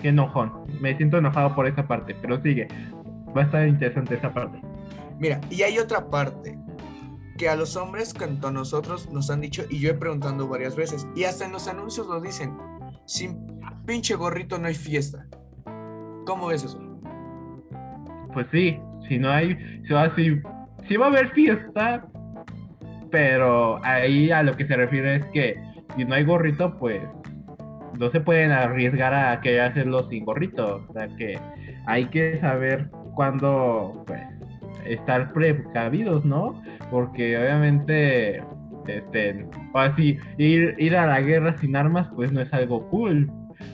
qué 0.01 0.09
enojón. 0.09 0.51
Me 0.81 0.95
siento 0.98 1.17
enojado 1.17 1.53
por 1.53 1.67
esa 1.67 1.88
parte, 1.88 2.15
pero 2.21 2.41
sigue. 2.41 2.67
Va 3.36 3.41
a 3.41 3.45
estar 3.45 3.67
interesante 3.67 4.15
esa 4.15 4.33
parte. 4.33 4.59
Mira, 5.19 5.41
y 5.49 5.63
hay 5.63 5.77
otra 5.79 6.09
parte 6.09 6.57
que 7.38 7.49
a 7.49 7.55
los 7.55 7.75
hombres, 7.75 8.13
tanto 8.13 8.47
a 8.47 8.51
nosotros, 8.51 9.09
nos 9.11 9.29
han 9.29 9.41
dicho, 9.41 9.63
y 9.69 9.79
yo 9.79 9.91
he 9.91 9.93
preguntado 9.93 10.47
varias 10.47 10.75
veces, 10.75 11.07
y 11.15 11.23
hasta 11.23 11.45
en 11.45 11.51
los 11.51 11.67
anuncios 11.67 12.07
lo 12.07 12.19
dicen, 12.19 12.57
sin 13.05 13.38
pinche 13.85 14.15
gorrito 14.15 14.57
no 14.57 14.67
hay 14.67 14.75
fiesta. 14.75 15.25
¿Cómo 16.25 16.47
ves 16.47 16.63
eso? 16.63 16.79
Pues 18.33 18.47
sí, 18.51 18.79
si 19.07 19.17
no 19.17 19.29
hay, 19.29 19.57
si 19.88 19.93
va, 19.93 20.13
si, 20.15 20.41
si 20.88 20.97
va 20.97 21.05
a 21.05 21.09
haber 21.09 21.31
fiesta, 21.31 22.05
pero 23.09 23.83
ahí 23.83 24.31
a 24.31 24.43
lo 24.43 24.55
que 24.55 24.67
se 24.67 24.75
refiere 24.75 25.15
es 25.15 25.25
que 25.33 25.55
si 25.95 26.05
no 26.05 26.15
hay 26.15 26.23
gorrito, 26.23 26.77
pues 26.77 27.01
no 27.97 28.11
se 28.11 28.21
pueden 28.21 28.51
arriesgar 28.51 29.13
a 29.13 29.41
que 29.41 29.59
hacerlo 29.59 30.07
sin 30.09 30.25
gorrito. 30.25 30.85
O 30.88 30.93
sea 30.93 31.07
que 31.17 31.39
hay 31.88 32.05
que 32.09 32.39
saber 32.39 32.89
cuándo 33.15 34.03
pues, 34.05 34.21
estar 34.86 35.33
precavidos, 35.33 36.25
¿no? 36.25 36.62
Porque 36.91 37.38
obviamente 37.38 38.41
este, 38.88 39.48
así, 39.74 40.17
ir, 40.38 40.75
ir 40.77 40.95
a 40.95 41.07
la 41.07 41.21
guerra 41.21 41.57
sin 41.57 41.75
armas, 41.75 42.07
pues 42.15 42.31
no 42.31 42.41
es 42.41 42.51
algo 42.53 42.88
cool. 42.89 43.31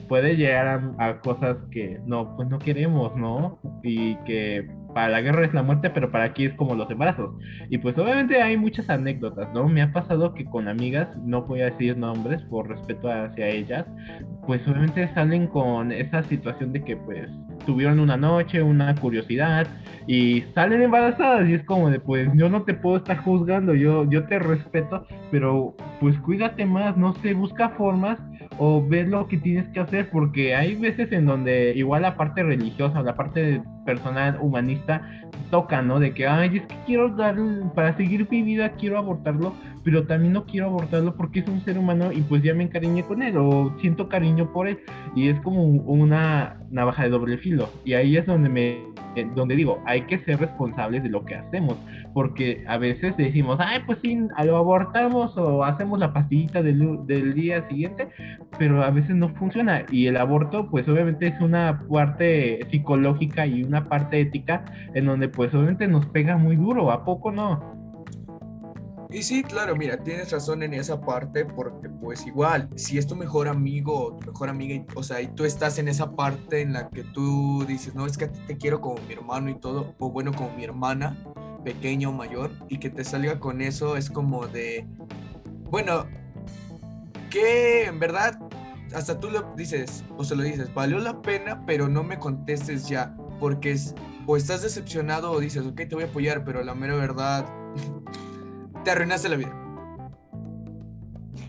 Puede 0.08 0.36
llegar 0.36 0.66
a, 0.98 1.08
a, 1.08 1.20
cosas 1.20 1.56
que 1.70 2.00
no, 2.06 2.36
pues 2.36 2.48
no 2.48 2.58
queremos, 2.58 3.14
¿no? 3.16 3.58
Y 3.82 4.16
que 4.24 4.68
para 4.96 5.10
la 5.10 5.20
guerra 5.20 5.44
es 5.44 5.52
la 5.52 5.62
muerte, 5.62 5.90
pero 5.90 6.10
para 6.10 6.24
aquí 6.24 6.46
es 6.46 6.54
como 6.54 6.74
los 6.74 6.90
embarazos. 6.90 7.34
Y 7.68 7.76
pues 7.76 7.98
obviamente 7.98 8.40
hay 8.40 8.56
muchas 8.56 8.88
anécdotas, 8.88 9.52
¿no? 9.52 9.68
Me 9.68 9.82
ha 9.82 9.92
pasado 9.92 10.32
que 10.32 10.46
con 10.46 10.68
amigas, 10.68 11.08
no 11.22 11.42
voy 11.42 11.60
a 11.60 11.66
decir 11.66 11.98
nombres 11.98 12.42
por 12.44 12.68
respeto 12.68 13.10
hacia 13.10 13.46
ellas, 13.46 13.84
pues 14.46 14.66
obviamente 14.66 15.06
salen 15.12 15.48
con 15.48 15.92
esa 15.92 16.22
situación 16.22 16.72
de 16.72 16.82
que 16.82 16.96
pues 16.96 17.30
tuvieron 17.66 18.00
una 18.00 18.16
noche, 18.16 18.62
una 18.62 18.94
curiosidad 18.94 19.66
y 20.06 20.44
salen 20.54 20.82
embarazadas 20.82 21.48
y 21.48 21.54
es 21.54 21.64
como 21.64 21.90
de 21.90 22.00
pues 22.00 22.28
yo 22.34 22.48
no 22.48 22.62
te 22.62 22.74
puedo 22.74 22.98
estar 22.98 23.18
juzgando, 23.18 23.74
yo, 23.74 24.08
yo 24.08 24.24
te 24.26 24.38
respeto, 24.38 25.04
pero 25.30 25.74
pues 26.00 26.16
cuídate 26.20 26.64
más, 26.64 26.96
no 26.96 27.14
sé, 27.16 27.34
busca 27.34 27.70
formas 27.70 28.18
o 28.58 28.86
ver 28.86 29.08
lo 29.08 29.26
que 29.26 29.36
tienes 29.36 29.68
que 29.70 29.80
hacer 29.80 30.08
porque 30.10 30.54
hay 30.54 30.76
veces 30.76 31.10
en 31.12 31.26
donde 31.26 31.72
igual 31.74 32.02
la 32.02 32.16
parte 32.16 32.42
religiosa, 32.42 33.02
la 33.02 33.16
parte 33.16 33.60
personal, 33.86 34.36
humanista, 34.42 35.00
toca, 35.50 35.80
¿no? 35.80 35.98
De 35.98 36.12
que, 36.12 36.26
ay, 36.26 36.58
es 36.58 36.66
que 36.66 36.76
quiero 36.84 37.08
dar, 37.08 37.36
para 37.74 37.96
seguir 37.96 38.28
mi 38.30 38.42
vida 38.42 38.72
quiero 38.72 38.98
abortarlo, 38.98 39.54
pero 39.82 40.06
también 40.06 40.34
no 40.34 40.44
quiero 40.44 40.66
abortarlo 40.66 41.14
porque 41.16 41.40
es 41.40 41.48
un 41.48 41.64
ser 41.64 41.78
humano 41.78 42.12
y 42.12 42.20
pues 42.20 42.42
ya 42.42 42.52
me 42.52 42.64
encariñé 42.64 43.04
con 43.04 43.22
él 43.22 43.36
o 43.38 43.74
siento 43.80 44.08
cariño 44.08 44.52
por 44.52 44.68
él 44.68 44.80
y 45.14 45.28
es 45.28 45.40
como 45.40 45.62
una 45.62 46.58
navaja 46.70 47.04
de 47.04 47.10
doble 47.10 47.38
filo 47.38 47.70
y 47.84 47.94
ahí 47.94 48.16
es 48.16 48.26
donde 48.26 48.48
me 48.48 48.96
eh, 49.16 49.28
donde 49.34 49.56
digo 49.56 49.82
hay 49.86 50.02
que 50.02 50.18
ser 50.20 50.38
responsables 50.38 51.02
de 51.02 51.08
lo 51.08 51.24
que 51.24 51.34
hacemos 51.34 51.76
porque 52.14 52.64
a 52.68 52.78
veces 52.78 53.16
decimos 53.16 53.58
ay 53.60 53.80
pues 53.86 53.98
sí 54.02 54.18
lo 54.44 54.56
abortamos 54.56 55.36
o 55.36 55.64
hacemos 55.64 55.98
la 55.98 56.12
pastillita 56.12 56.62
del, 56.62 57.06
del 57.06 57.34
día 57.34 57.66
siguiente 57.68 58.08
pero 58.58 58.82
a 58.82 58.90
veces 58.90 59.16
no 59.16 59.28
funciona 59.30 59.84
y 59.90 60.06
el 60.06 60.16
aborto 60.16 60.68
pues 60.70 60.86
obviamente 60.88 61.26
es 61.26 61.40
una 61.40 61.82
parte 61.90 62.60
psicológica 62.70 63.46
y 63.46 63.62
una 63.62 63.88
parte 63.88 64.20
ética 64.20 64.64
en 64.94 65.06
donde 65.06 65.28
pues 65.28 65.52
obviamente 65.54 65.88
nos 65.88 66.06
pega 66.06 66.36
muy 66.36 66.56
duro 66.56 66.90
a 66.90 67.04
poco 67.04 67.32
no 67.32 67.75
y 69.16 69.22
sí, 69.22 69.42
claro, 69.42 69.74
mira, 69.76 69.96
tienes 69.96 70.30
razón 70.30 70.62
en 70.62 70.74
esa 70.74 71.00
parte 71.00 71.46
porque 71.46 71.88
pues 71.88 72.26
igual, 72.26 72.68
si 72.76 72.98
es 72.98 73.06
tu 73.06 73.16
mejor 73.16 73.48
amigo 73.48 74.08
o 74.08 74.16
tu 74.18 74.26
mejor 74.26 74.50
amiga, 74.50 74.84
o 74.94 75.02
sea, 75.02 75.22
y 75.22 75.28
tú 75.28 75.46
estás 75.46 75.78
en 75.78 75.88
esa 75.88 76.14
parte 76.14 76.60
en 76.60 76.74
la 76.74 76.90
que 76.90 77.02
tú 77.02 77.64
dices, 77.66 77.94
no, 77.94 78.04
es 78.04 78.18
que 78.18 78.26
a 78.26 78.32
ti 78.32 78.40
te 78.46 78.58
quiero 78.58 78.82
como 78.82 79.00
mi 79.08 79.14
hermano 79.14 79.48
y 79.48 79.58
todo, 79.58 79.94
o 80.00 80.10
bueno, 80.10 80.34
como 80.34 80.50
mi 80.54 80.64
hermana, 80.64 81.16
pequeña 81.64 82.10
o 82.10 82.12
mayor, 82.12 82.50
y 82.68 82.76
que 82.76 82.90
te 82.90 83.04
salga 83.04 83.40
con 83.40 83.62
eso 83.62 83.96
es 83.96 84.10
como 84.10 84.48
de, 84.48 84.86
bueno, 85.70 86.04
que 87.30 87.86
en 87.86 87.98
verdad, 87.98 88.38
hasta 88.94 89.18
tú 89.18 89.30
lo 89.30 89.54
dices, 89.56 90.04
o 90.18 90.24
se 90.24 90.36
lo 90.36 90.42
dices, 90.42 90.74
valió 90.74 90.98
la 90.98 91.22
pena, 91.22 91.64
pero 91.64 91.88
no 91.88 92.04
me 92.04 92.18
contestes 92.18 92.86
ya, 92.86 93.16
porque 93.40 93.70
es, 93.70 93.94
o 94.26 94.36
estás 94.36 94.60
decepcionado 94.60 95.32
o 95.32 95.40
dices, 95.40 95.64
ok, 95.64 95.74
te 95.88 95.94
voy 95.94 96.04
a 96.04 96.08
apoyar, 96.08 96.44
pero 96.44 96.62
la 96.62 96.74
mera 96.74 96.96
verdad 96.96 97.46
te 98.86 98.92
arruinaste 98.92 99.28
la 99.28 99.36
vida. 99.36 99.52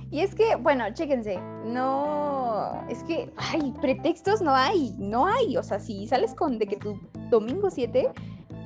Y 0.09 0.21
es 0.21 0.33
que, 0.33 0.55
bueno, 0.55 0.85
chéquense, 0.91 1.37
no, 1.65 2.83
es 2.89 3.03
que, 3.03 3.31
ay, 3.37 3.75
pretextos 3.79 4.41
no 4.41 4.55
hay, 4.55 4.95
no 4.97 5.27
hay, 5.27 5.55
o 5.55 5.61
sea, 5.61 5.79
si 5.79 6.07
sales 6.07 6.33
con 6.33 6.57
de 6.57 6.65
que 6.65 6.77
tu 6.77 6.99
domingo 7.29 7.69
7, 7.69 8.09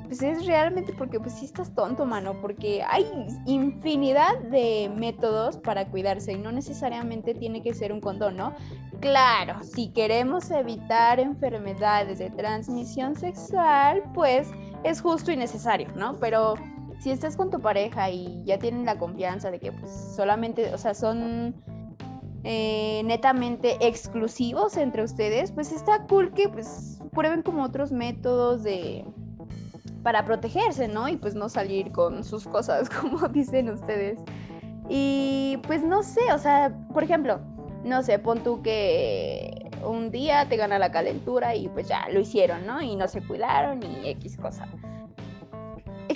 pues 0.06 0.22
es 0.22 0.46
realmente 0.46 0.94
porque 0.94 1.20
pues 1.20 1.34
sí 1.34 1.46
estás 1.46 1.76
tonto, 1.76 2.06
mano, 2.06 2.40
porque 2.40 2.82
hay 2.88 3.06
infinidad 3.46 4.40
de 4.52 4.90
métodos 4.96 5.58
para 5.58 5.88
cuidarse 5.88 6.32
y 6.32 6.38
no 6.38 6.54
necesariamente 6.54 7.34
tiene 7.34 7.62
que 7.62 7.74
ser 7.74 7.92
un 7.92 8.00
condón, 8.00 8.38
¿no? 8.38 8.56
Claro, 9.02 9.62
si 9.64 9.90
queremos 9.92 10.50
evitar 10.50 11.20
enfermedades 11.20 12.20
de 12.20 12.30
transmisión 12.30 13.18
sexual, 13.18 14.02
pues 14.14 14.50
es 14.86 15.02
justo 15.02 15.30
y 15.34 15.36
necesario, 15.36 15.90
¿no? 15.96 16.16
Pero 16.22 16.54
si 17.02 17.10
estás 17.10 17.36
con 17.36 17.50
tu 17.50 17.60
pareja 17.60 18.12
y 18.12 18.44
ya 18.46 18.60
tienen 18.60 18.86
la 18.86 19.00
confianza 19.00 19.50
de 19.50 19.60
que 19.60 19.72
pues 19.72 19.92
solamente, 20.16 20.72
o 20.72 20.78
sea, 20.78 20.94
son 20.94 21.56
eh, 22.44 23.02
netamente 23.06 23.76
exclusivos 23.82 24.78
entre 24.78 25.04
ustedes, 25.04 25.52
pues 25.52 25.72
está 25.72 26.06
cool 26.08 26.32
que 26.34 26.48
pues 26.48 27.00
prueben 27.12 27.42
como 27.42 27.64
otros 27.64 27.92
métodos 27.92 28.62
de 28.62 29.04
para 30.04 30.26
protegerse, 30.26 30.88
¿no? 30.88 31.10
Y 31.10 31.18
pues 31.18 31.34
no 31.34 31.50
salir 31.50 31.92
con 31.92 32.24
sus 32.24 32.48
cosas, 32.48 32.88
como 33.02 33.28
dicen 33.30 33.70
ustedes. 33.70 34.20
Y 34.88 35.60
pues 35.66 35.84
no 35.84 36.04
sé, 36.04 36.22
o 36.34 36.38
sea, 36.38 36.72
por 36.94 37.04
ejemplo, 37.04 37.40
no 37.84 38.04
sé, 38.04 38.20
pon 38.20 38.44
tú 38.44 38.62
que 38.62 39.72
un 39.84 40.12
día 40.12 40.48
te 40.48 40.56
gana 40.56 40.78
la 40.78 40.92
calentura 40.92 41.56
y 41.56 41.68
pues 41.68 41.88
ya 41.88 42.08
lo 42.10 42.20
hicieron, 42.20 42.68
¿no? 42.68 42.80
Y 42.80 42.96
no 42.96 43.08
se 43.08 43.26
cuidaron 43.26 43.82
y 43.82 44.08
X 44.10 44.38
cosa 44.38 44.68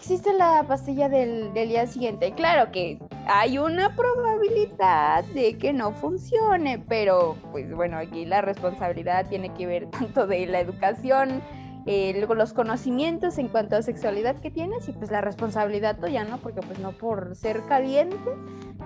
existe 0.06 0.34
la 0.34 0.64
pastilla 0.68 1.10
del, 1.10 1.52
día 1.52 1.88
siguiente. 1.88 2.32
Claro 2.34 2.72
que 2.72 3.00
hay 3.26 3.58
una 3.58 3.96
probabilidad 3.96 5.24
de 5.34 5.58
que 5.58 5.74
no 5.74 5.94
funcione, 5.94 6.78
pero 6.78 7.36
pues 7.52 7.74
bueno, 7.74 7.98
aquí 7.98 8.24
la 8.24 8.42
responsabilidad 8.42 9.28
tiene 9.28 9.52
que 9.56 9.66
ver 9.66 9.90
tanto 9.90 10.28
de 10.28 10.46
la 10.46 10.60
educación, 10.60 11.42
eh, 11.88 12.24
los 12.30 12.54
conocimientos 12.54 13.40
en 13.40 13.48
cuanto 13.48 13.78
a 13.78 13.82
sexualidad 13.82 14.36
que 14.42 14.52
tienes 14.52 14.88
y 14.88 14.92
pues 14.92 15.10
la 15.10 15.22
responsabilidad 15.22 15.98
tuya, 15.98 16.24
¿no? 16.24 16.38
Porque 16.38 16.62
pues 16.62 16.78
no 16.78 16.92
por 16.92 17.36
ser 17.36 17.64
caliente 17.64 18.16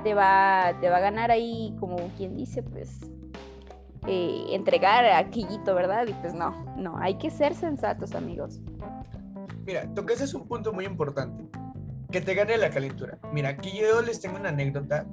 te 0.05 0.13
va, 0.13 0.71
te 0.79 0.89
va 0.89 0.97
a 0.97 1.01
ganar 1.01 1.31
ahí, 1.31 1.75
como 1.81 1.97
quien 2.15 2.37
dice, 2.37 2.63
pues 2.63 2.97
eh, 4.07 4.45
entregar 4.51 5.03
aquillito, 5.03 5.75
¿verdad? 5.75 6.07
Y 6.07 6.13
pues 6.13 6.33
no, 6.33 6.51
no, 6.77 6.97
hay 6.97 7.15
que 7.15 7.29
ser 7.29 7.55
sensatos, 7.55 8.15
amigos. 8.15 8.61
Mira, 9.69 9.87
tocaste 9.93 10.35
un 10.35 10.47
punto 10.47 10.73
muy 10.73 10.83
importante. 10.83 11.47
Que 12.11 12.21
te 12.21 12.33
gane 12.33 12.57
la 12.57 12.71
calentura. 12.71 13.19
Mira, 13.31 13.49
aquí 13.49 13.71
yo 13.79 14.01
les 14.01 14.19
tengo 14.19 14.37
una 14.37 14.49
anécdota 14.49 15.05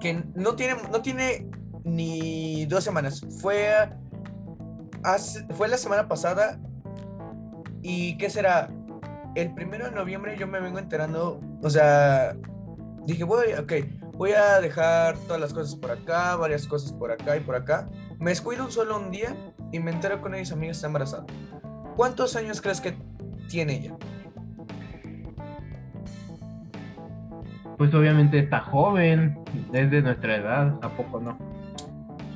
que 0.00 0.24
no 0.34 0.56
tiene, 0.56 0.74
no 0.90 1.02
tiene 1.02 1.48
ni 1.84 2.66
dos 2.66 2.82
semanas. 2.82 3.24
Fue, 3.40 3.68
fue 5.50 5.68
la 5.68 5.76
semana 5.76 6.08
pasada. 6.08 6.58
¿Y 7.80 8.18
qué 8.18 8.28
será? 8.28 8.70
El 9.36 9.54
primero 9.54 9.84
de 9.84 9.92
noviembre 9.92 10.36
yo 10.36 10.48
me 10.48 10.58
vengo 10.58 10.80
enterando. 10.80 11.40
O 11.62 11.70
sea, 11.70 12.36
dije, 13.06 13.22
voy, 13.22 13.52
ok, 13.52 13.72
voy 14.14 14.32
a 14.32 14.60
dejar 14.60 15.16
todas 15.28 15.40
las 15.40 15.54
cosas 15.54 15.76
por 15.76 15.92
acá, 15.92 16.34
varias 16.34 16.66
cosas 16.66 16.92
por 16.92 17.12
acá 17.12 17.36
y 17.36 17.40
por 17.40 17.54
acá. 17.54 17.88
Me 18.18 18.30
descuido 18.30 18.68
solo 18.68 18.96
un 18.98 19.12
día 19.12 19.36
y 19.70 19.78
me 19.78 19.92
entero 19.92 20.20
con 20.20 20.32
mis 20.32 20.50
amigas 20.50 20.78
está 20.78 20.88
embarazada. 20.88 21.24
¿Cuántos 21.94 22.34
años 22.34 22.60
crees 22.60 22.80
que 22.80 22.96
tiene 23.48 23.76
ella? 23.76 23.96
Pues 27.78 27.92
obviamente 27.92 28.38
está 28.38 28.60
joven, 28.60 29.38
es 29.72 29.90
de 29.90 30.02
nuestra 30.02 30.36
edad, 30.36 30.78
¿a 30.82 30.88
poco 30.96 31.20
no? 31.20 31.36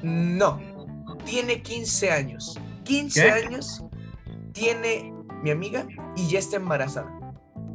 No, 0.02 0.60
tiene 1.24 1.62
15 1.62 2.10
años. 2.10 2.58
15 2.84 3.30
años 3.30 3.84
tiene 4.52 5.12
mi 5.42 5.50
amiga 5.50 5.86
y 6.16 6.28
ya 6.28 6.38
está 6.38 6.56
embarazada. 6.56 7.18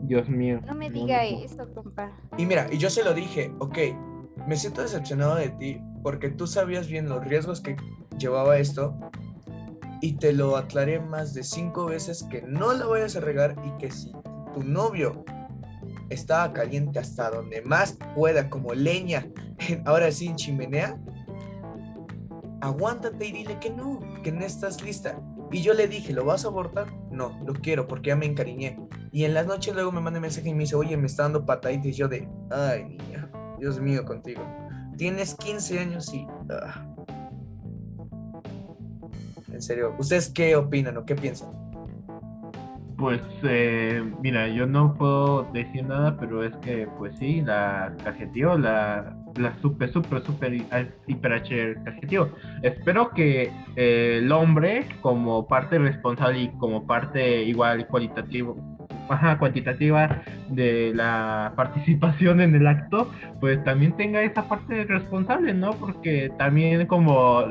Dios 0.04 0.28
mío. 0.28 0.60
No 0.66 0.76
me 0.76 0.90
diga 0.90 1.24
eso, 1.24 1.72
compa. 1.74 2.12
Y 2.38 2.46
mira, 2.46 2.68
y 2.72 2.78
yo 2.78 2.90
se 2.90 3.04
lo 3.04 3.14
dije, 3.14 3.54
ok, 3.60 3.78
me 4.48 4.58
siento 4.58 4.82
decepcionado 4.82 5.36
de 5.36 5.50
ti 5.50 5.82
porque 6.02 6.30
tú 6.30 6.48
sabías 6.48 6.88
bien 6.88 7.08
los 7.08 7.24
riesgos 7.24 7.62
que 7.62 7.78
llevaba 8.18 8.58
esto 8.58 8.98
y 10.04 10.12
te 10.12 10.34
lo 10.34 10.58
aclaré 10.58 11.00
más 11.00 11.34
de 11.34 11.44
cinco 11.44 11.86
veces 11.86 12.24
que 12.30 12.42
no 12.42 12.74
la 12.74 12.86
vayas 12.86 13.16
a 13.16 13.22
regar 13.22 13.56
y 13.66 13.72
que 13.78 13.90
si 13.90 14.12
tu 14.54 14.62
novio 14.62 15.24
estaba 16.10 16.52
caliente 16.52 17.00
hasta 17.00 17.32
donde 17.32 17.62
más 17.62 17.98
pueda, 18.14 18.50
como 18.50 18.74
leña, 18.74 19.26
ahora 19.86 20.12
sí 20.12 20.28
en 20.28 20.36
chimenea, 20.36 21.00
aguántate 22.60 23.28
y 23.28 23.32
dile 23.32 23.58
que 23.62 23.70
no, 23.70 24.02
que 24.24 24.34
no 24.34 24.44
estás 24.44 24.84
lista. 24.84 25.18
Y 25.54 25.62
yo 25.62 25.74
le 25.74 25.88
dije, 25.88 26.12
¿lo 26.12 26.26
vas 26.26 26.44
a 26.44 26.50
abortar? 26.50 26.92
No, 27.10 27.40
lo 27.46 27.54
quiero 27.54 27.88
porque 27.88 28.10
ya 28.10 28.18
me 28.18 28.26
encariñé. 28.26 28.78
Y 29.14 29.24
en 29.24 29.34
las 29.34 29.48
noches 29.48 29.74
luego 29.74 29.94
me 29.94 30.02
manda 30.02 30.20
mensaje 30.20 30.50
y 30.50 30.54
me 30.54 30.64
dice, 30.64 30.76
oye, 30.76 30.98
me 30.98 31.08
está 31.08 31.24
dando 31.24 31.46
pataditas. 31.46 31.86
Y 31.86 31.94
yo 31.94 32.10
de, 32.10 32.28
ay, 32.52 32.84
niña, 32.84 33.32
Dios 33.58 33.80
mío 33.80 34.04
contigo. 34.04 34.44
Tienes 34.98 35.34
15 35.36 35.80
años 35.80 36.14
y... 36.14 36.28
ah". 36.50 36.93
Serio, 39.64 39.96
¿ustedes 39.98 40.30
qué 40.30 40.56
opinan 40.56 40.98
o 40.98 41.06
qué 41.06 41.16
piensan? 41.16 41.50
Pues 42.98 43.22
eh, 43.44 44.04
mira, 44.22 44.48
yo 44.50 44.66
no 44.66 44.94
puedo 44.94 45.44
decir 45.52 45.86
nada, 45.86 46.18
pero 46.18 46.44
es 46.44 46.56
que 46.58 46.88
pues 46.98 47.18
sí, 47.18 47.42
la 47.42 47.94
cajeteó, 48.04 48.58
la, 48.58 49.16
la 49.36 49.58
super, 49.62 49.92
super, 49.92 50.22
super 50.24 50.54
hiper 51.08 51.34
H 51.34 51.76
cajeteó. 51.84 52.30
Espero 52.62 53.10
que 53.12 53.52
eh, 53.76 54.20
el 54.22 54.32
hombre, 54.32 54.88
como 55.02 55.48
parte 55.48 55.80
responsable 55.80 56.44
y 56.44 56.50
como 56.58 56.86
parte 56.86 57.44
igual 57.44 57.88
cualitativo, 57.88 58.73
ajá, 59.10 59.38
cuantitativa 59.38 60.24
de 60.50 60.92
la 60.94 61.54
participación 61.58 62.42
en 62.42 62.56
el 62.56 62.68
acto, 62.68 63.12
pues 63.40 63.64
también 63.64 63.96
tenga 63.98 64.22
esa 64.22 64.48
parte 64.48 64.84
responsable, 64.86 65.54
¿no? 65.54 65.72
Porque 65.72 66.32
también 66.38 66.86
como 66.88 67.44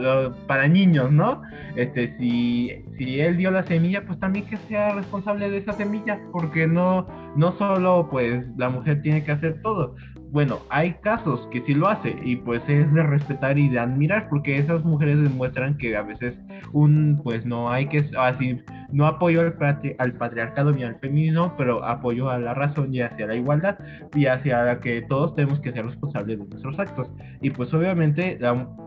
para 0.46 0.68
niños, 0.68 1.10
¿no? 1.10 1.42
Este, 1.76 2.16
si, 2.18 2.70
si 2.98 3.20
él 3.20 3.36
dio 3.36 3.50
la 3.50 3.64
semilla, 3.64 4.04
pues 4.06 4.18
también 4.20 4.46
que 4.46 4.56
sea 4.68 4.94
responsable 4.94 5.50
de 5.50 5.58
esa 5.58 5.72
semilla, 5.72 6.18
porque 6.32 6.66
no, 6.66 7.06
no 7.36 7.52
solo 7.58 8.08
pues 8.10 8.44
la 8.56 8.68
mujer 8.68 9.02
tiene 9.02 9.24
que 9.24 9.32
hacer 9.32 9.60
todo, 9.62 9.94
bueno, 10.32 10.60
hay 10.70 10.94
casos 10.94 11.46
que 11.52 11.60
sí 11.66 11.74
lo 11.74 11.88
hace 11.88 12.16
y 12.24 12.36
pues 12.36 12.62
es 12.66 12.90
de 12.94 13.02
respetar 13.02 13.58
y 13.58 13.68
de 13.68 13.78
admirar 13.78 14.30
porque 14.30 14.56
esas 14.56 14.82
mujeres 14.82 15.22
demuestran 15.22 15.76
que 15.76 15.94
a 15.94 16.00
veces 16.00 16.34
un 16.72 17.20
pues 17.22 17.44
no 17.44 17.70
hay 17.70 17.86
que 17.86 18.10
así 18.16 18.58
no 18.92 19.06
apoyo 19.06 19.40
al, 19.40 19.54
al 19.98 20.12
patriarcado 20.14 20.72
ni 20.72 20.84
al 20.84 20.96
feminismo, 20.96 21.54
pero 21.56 21.84
apoyo 21.84 22.30
a 22.30 22.38
la 22.38 22.54
razón 22.54 22.94
y 22.94 23.00
hacia 23.00 23.26
la 23.26 23.34
igualdad 23.34 23.78
y 24.14 24.26
hacia 24.26 24.62
la 24.62 24.80
que 24.80 25.02
todos 25.02 25.34
tenemos 25.34 25.60
que 25.60 25.72
ser 25.72 25.86
responsables 25.86 26.38
de 26.38 26.44
nuestros 26.44 26.78
actos. 26.78 27.08
Y 27.40 27.50
pues 27.50 27.72
obviamente 27.74 28.38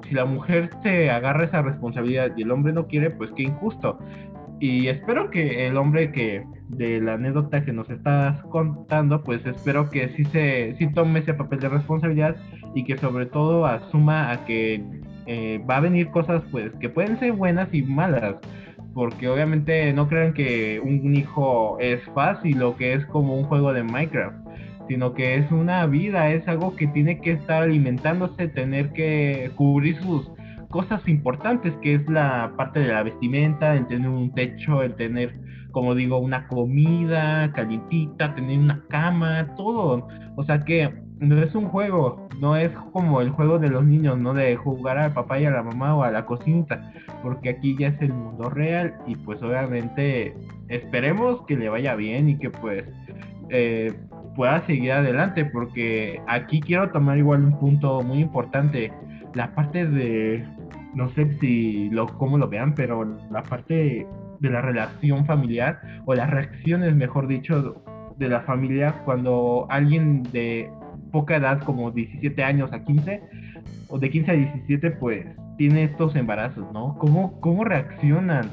si 0.08 0.16
la 0.16 0.26
mujer 0.26 0.70
se 0.84 1.10
agarra 1.10 1.46
esa 1.46 1.62
responsabilidad 1.62 2.32
y 2.38 2.44
el 2.44 2.52
hombre 2.52 2.74
no 2.74 2.88
quiere, 2.88 3.10
pues 3.10 3.32
qué 3.36 3.44
injusto. 3.44 4.00
Y 4.60 4.88
espero 4.88 5.30
que 5.32 5.68
el 5.68 5.76
hombre 5.78 6.12
que 6.12 6.46
de 6.70 7.02
la 7.02 7.14
anécdota 7.14 7.64
que 7.64 7.74
nos 7.74 7.90
estás 7.90 8.42
contando, 8.46 9.22
pues 9.24 9.46
espero 9.46 9.90
que 9.90 10.10
sí 10.16 10.24
se 10.26 10.76
sí 10.78 10.92
tome 10.94 11.20
ese 11.20 11.34
papel 11.34 11.60
de 11.60 11.70
responsabilidad 11.70 12.36
y 12.74 12.84
que 12.84 12.98
sobre 12.98 13.26
todo 13.26 13.66
asuma 13.66 14.32
a 14.32 14.46
que 14.46 14.84
eh, 15.28 15.62
va 15.70 15.78
a 15.78 15.82
venir 15.82 16.10
cosas 16.10 16.42
pues 16.52 16.72
que 16.80 16.90
pueden 16.90 17.20
ser 17.20 17.34
buenas 17.34 17.74
y 17.74 17.84
malas 17.84 18.36
porque 18.96 19.28
obviamente 19.28 19.94
no 19.94 20.08
crean 20.08 20.34
que 20.34 20.80
un 20.80 21.16
hijo 21.16 21.78
es 21.80 22.02
fácil 22.16 22.64
o 22.64 22.75
que 22.75 22.94
es 22.94 23.06
como 23.08 23.36
un 23.36 23.44
juego 23.44 23.74
de 23.74 23.84
Minecraft 23.84 24.44
sino 24.88 25.14
que 25.14 25.36
es 25.36 25.52
una 25.52 25.86
vida, 25.88 26.30
es 26.30 26.48
algo 26.48 26.75
que 26.75 26.86
tiene 26.88 27.20
que 27.20 27.32
estar 27.32 27.64
alimentándose, 27.64 28.48
tener 28.50 28.94
que 28.94 29.52
cubrir 29.56 30.00
sus 30.02 30.30
cosas 30.70 31.02
importantes, 31.08 31.74
que 31.82 31.96
es 31.96 32.08
la 32.08 32.54
parte 32.56 32.82
de 32.82 32.94
la 32.94 33.02
vestimenta, 33.02 33.75
el 33.75 33.88
tener 33.88 34.10
un 34.10 34.32
techo, 34.34 34.84
el 34.84 34.94
tener 34.94 35.34
como 35.75 35.94
digo, 35.94 36.20
una 36.20 36.48
comida 36.48 37.52
calientita, 37.52 38.34
tener 38.34 38.60
una 38.60 38.82
cama, 38.88 39.56
todo. 39.58 40.08
O 40.38 40.44
sea 40.46 40.64
que 40.64 40.89
no 41.19 41.41
es 41.41 41.56
un 41.56 41.67
juego, 41.67 42.28
no 42.39 42.56
es 42.56 42.71
como 42.91 43.21
el 43.21 43.30
juego 43.30 43.60
de 43.60 43.69
los 43.69 43.86
niños, 43.86 44.17
¿no? 44.17 44.34
De 44.34 44.56
jugar 44.56 44.97
al 44.97 45.13
papá 45.13 45.39
y 45.39 45.45
a 45.45 45.51
la 45.51 45.63
mamá 45.63 45.95
o 45.95 46.04
a 46.04 46.12
la 46.12 46.25
cocinita, 46.25 46.91
porque 47.23 47.49
aquí 47.49 47.75
ya 47.78 47.89
es 47.89 48.01
el 48.01 48.13
mundo 48.13 48.49
real 48.49 48.95
y 49.08 49.15
pues 49.15 49.41
obviamente 49.41 50.36
esperemos 50.67 51.41
que 51.45 51.56
le 51.56 51.69
vaya 51.69 51.95
bien 51.95 52.30
y 52.30 52.38
que 52.38 52.49
pues 52.49 52.86
eh, 53.49 53.93
pueda 54.36 54.65
seguir 54.65 54.91
adelante, 54.91 55.45
porque 55.45 56.21
aquí 56.28 56.60
quiero 56.60 56.89
tomar 56.91 57.17
igual 57.17 57.45
un 57.45 57.60
punto 57.60 58.01
muy 58.01 58.19
importante, 58.19 58.91
la 59.34 59.54
parte 59.56 59.86
de, 59.86 60.45
no 60.93 61.10
sé 61.10 61.38
si 61.39 61.89
lo, 61.89 62.08
cómo 62.08 62.38
lo 62.38 62.49
vean, 62.49 62.75
pero 62.75 63.06
la 63.32 63.43
parte 63.43 64.06
de 64.39 64.49
la 64.49 64.62
relación 64.62 65.25
familiar 65.25 65.80
o 66.06 66.13
las 66.13 66.30
reacciones, 66.30 66.93
mejor 66.95 67.28
dicho, 67.28 67.82
de 68.17 68.30
la 68.30 68.41
familia 68.41 68.93
cuando 69.04 69.67
alguien 69.69 70.23
de 70.23 70.69
poca 71.15 71.38
edad, 71.38 71.62
como 71.63 71.91
17 71.91 72.43
años 72.43 72.73
a 72.73 72.84
15, 72.84 73.21
o 73.88 73.97
de 73.97 74.10
15 74.10 74.32
a 74.32 74.34
17, 74.34 74.91
pues 74.91 75.25
tiene 75.58 75.86
estos 75.86 76.13
embarazos, 76.13 76.69
¿no? 76.73 76.97
¿Cómo, 76.97 77.39
cómo 77.39 77.63
reaccionan? 77.63 78.49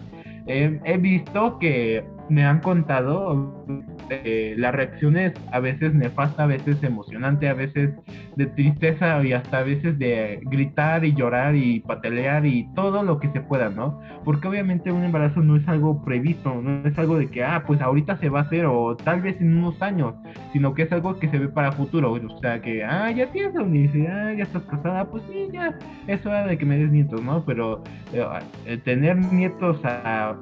he 0.46 0.96
visto 0.98 1.58
que 1.58 2.04
me 2.28 2.44
han 2.44 2.60
contado 2.60 3.64
eh, 4.10 4.54
las 4.58 4.74
reacciones 4.74 5.32
a 5.52 5.60
veces 5.60 5.94
nefasta, 5.94 6.44
a 6.44 6.46
veces 6.46 6.82
emocionante, 6.82 7.48
a 7.48 7.54
veces 7.54 7.94
de 8.36 8.46
tristeza 8.46 9.22
y 9.24 9.32
hasta 9.32 9.58
a 9.58 9.62
veces 9.62 9.98
de 9.98 10.40
gritar 10.44 11.04
y 11.04 11.14
llorar 11.14 11.54
y 11.56 11.80
patelear 11.80 12.46
y 12.46 12.68
todo 12.74 13.02
lo 13.02 13.18
que 13.18 13.28
se 13.30 13.40
pueda, 13.40 13.68
¿no? 13.68 14.00
Porque 14.24 14.48
obviamente 14.48 14.92
un 14.92 15.04
embarazo 15.04 15.40
no 15.40 15.56
es 15.56 15.66
algo 15.68 16.04
previsto, 16.04 16.54
no 16.60 16.86
es 16.86 16.98
algo 16.98 17.18
de 17.18 17.28
que, 17.28 17.44
ah, 17.44 17.64
pues 17.66 17.80
ahorita 17.80 18.18
se 18.18 18.28
va 18.28 18.40
a 18.40 18.42
hacer 18.42 18.66
o 18.66 18.96
tal 18.96 19.22
vez 19.22 19.40
en 19.40 19.56
unos 19.56 19.80
años, 19.80 20.14
sino 20.52 20.74
que 20.74 20.82
es 20.82 20.92
algo 20.92 21.18
que 21.18 21.28
se 21.28 21.38
ve 21.38 21.48
para 21.48 21.72
futuro, 21.72 22.12
o 22.12 22.38
sea 22.40 22.60
que, 22.60 22.84
ah, 22.84 23.10
ya 23.10 23.30
tienes 23.32 23.54
la 23.54 23.62
universidad, 23.62 24.34
ya 24.34 24.44
estás 24.44 24.62
casada, 24.64 25.04
pues 25.06 25.22
sí, 25.30 25.48
ya 25.52 25.76
es 26.06 26.24
hora 26.26 26.46
de 26.46 26.58
que 26.58 26.66
me 26.66 26.78
des 26.78 26.90
nietos, 26.90 27.22
¿no? 27.22 27.44
Pero 27.44 27.82
eh, 28.12 28.76
tener 28.84 29.16
nietos 29.16 29.80
a 29.84 30.36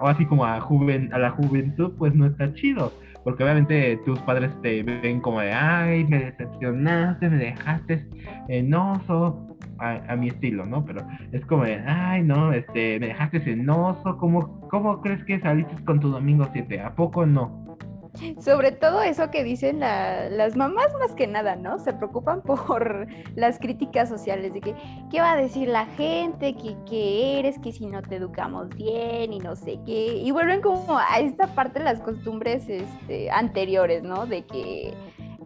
o 0.00 0.08
así 0.08 0.26
como 0.26 0.44
a, 0.44 0.60
a 1.12 1.18
la 1.18 1.30
juventud, 1.30 1.92
pues 1.98 2.14
no 2.14 2.26
está 2.26 2.52
chido. 2.54 2.92
Porque 3.24 3.44
obviamente 3.44 4.00
tus 4.04 4.18
padres 4.20 4.50
te 4.62 4.82
ven 4.82 5.20
como 5.20 5.40
de, 5.40 5.52
ay, 5.52 6.04
me 6.04 6.24
decepcionaste, 6.24 7.30
me 7.30 7.36
dejaste 7.36 8.04
enoso, 8.48 9.52
a, 9.82 10.16
mi 10.16 10.28
estilo, 10.28 10.64
¿no? 10.64 10.84
Pero 10.84 11.06
es 11.32 11.44
como 11.46 11.64
de, 11.64 11.76
ay, 11.86 12.22
no, 12.22 12.52
este, 12.52 13.00
me 13.00 13.08
dejaste 13.08 13.38
enoso, 13.50 14.16
¿cómo, 14.18 14.60
cómo 14.68 15.00
crees 15.00 15.24
que 15.24 15.40
saliste 15.40 15.74
con 15.84 16.00
tu 16.00 16.10
domingo 16.10 16.48
7? 16.52 16.80
¿A 16.80 16.94
poco 16.94 17.26
no? 17.26 17.61
Sobre 18.40 18.72
todo 18.72 19.02
eso 19.02 19.30
que 19.30 19.42
dicen 19.42 19.80
las 19.80 20.56
mamás 20.56 20.92
más 21.00 21.12
que 21.14 21.26
nada, 21.26 21.56
¿no? 21.56 21.78
Se 21.78 21.92
preocupan 21.92 22.42
por 22.46 23.06
las 23.34 23.58
críticas 23.58 24.08
sociales 24.08 24.52
de 24.52 24.60
que, 24.60 24.74
¿qué 25.10 25.20
va 25.20 25.32
a 25.32 25.36
decir 25.36 25.68
la 25.68 25.86
gente? 25.86 26.54
¿Qué, 26.54 26.76
qué 26.88 27.38
eres? 27.38 27.58
Que 27.58 27.72
si 27.72 27.86
no 27.86 28.02
te 28.02 28.16
educamos 28.16 28.68
bien 28.76 29.32
y 29.32 29.38
no 29.38 29.56
sé 29.56 29.78
qué. 29.86 30.16
Y 30.16 30.30
vuelven 30.30 30.60
como 30.60 30.98
a 30.98 31.20
esta 31.20 31.46
parte 31.54 31.78
de 31.78 31.86
las 31.86 32.00
costumbres 32.00 32.68
este, 32.68 33.30
anteriores, 33.30 34.02
¿no? 34.02 34.26
De 34.26 34.42
que, 34.44 34.94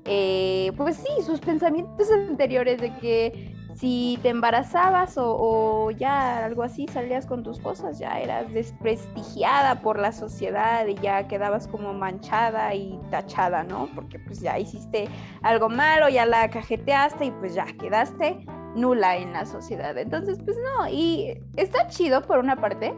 eh, 0.05 0.72
pues 0.76 0.96
sí, 0.96 1.22
sus 1.24 1.40
pensamientos 1.40 2.11
anteriores 2.11 2.81
de 2.81 2.92
que 2.96 3.56
si 3.76 4.18
te 4.22 4.30
embarazabas 4.30 5.16
o, 5.18 5.90
ya 5.90 6.44
algo 6.44 6.62
así, 6.62 6.86
salías 6.88 7.26
con 7.26 7.42
tus 7.42 7.60
cosas, 7.60 7.98
ya 7.98 8.18
eras 8.18 8.50
desprestigiada 8.52 9.82
por 9.82 9.98
la 9.98 10.12
sociedad 10.12 10.86
y 10.86 10.94
ya 10.94 11.28
quedabas 11.28 11.68
como 11.68 11.92
manchada 11.92 12.74
y 12.74 12.98
tachada, 13.10 13.64
¿no? 13.64 13.88
Porque 13.94 14.18
pues 14.18 14.40
ya 14.40 14.58
hiciste 14.58 15.08
algo 15.42 15.68
malo, 15.68 16.08
ya 16.08 16.24
la 16.24 16.48
cajeteaste 16.48 17.26
y 17.26 17.30
pues 17.32 17.54
ya 17.54 17.66
quedaste 17.78 18.46
nula 18.74 19.16
en 19.16 19.34
la 19.34 19.44
sociedad. 19.44 19.96
Entonces, 19.98 20.38
pues 20.42 20.56
no, 20.56 20.88
y 20.88 21.38
está 21.56 21.86
chido 21.88 22.22
por 22.22 22.38
una 22.38 22.56
parte 22.56 22.94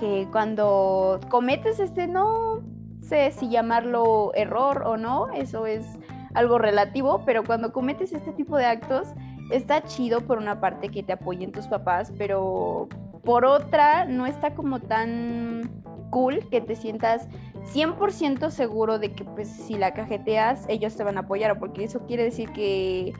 que 0.00 0.26
cuando 0.32 1.20
cometes 1.28 1.78
este, 1.78 2.08
no 2.08 2.62
sé 3.00 3.30
si 3.30 3.48
llamarlo 3.48 4.32
error 4.34 4.82
o 4.84 4.96
no, 4.96 5.28
eso 5.34 5.66
es 5.66 5.86
algo 6.34 6.58
relativo, 6.58 7.22
pero 7.24 7.44
cuando 7.44 7.72
cometes 7.72 8.12
este 8.12 8.32
tipo 8.32 8.56
de 8.56 8.66
actos, 8.66 9.08
está 9.50 9.82
chido 9.84 10.20
por 10.20 10.38
una 10.38 10.60
parte 10.60 10.88
que 10.88 11.02
te 11.02 11.12
apoyen 11.12 11.52
tus 11.52 11.66
papás, 11.66 12.12
pero 12.16 12.88
por 13.24 13.44
otra 13.44 14.04
no 14.04 14.26
está 14.26 14.54
como 14.54 14.80
tan 14.80 15.70
cool 16.10 16.48
que 16.50 16.60
te 16.60 16.74
sientas 16.74 17.28
100% 17.74 18.50
seguro 18.50 18.98
de 18.98 19.12
que 19.12 19.24
pues 19.24 19.48
si 19.48 19.76
la 19.76 19.92
cajeteas 19.92 20.64
ellos 20.68 20.96
te 20.96 21.04
van 21.04 21.18
a 21.18 21.20
apoyar, 21.20 21.58
porque 21.58 21.84
eso 21.84 22.00
quiere 22.06 22.24
decir 22.24 22.50
que 22.52 23.12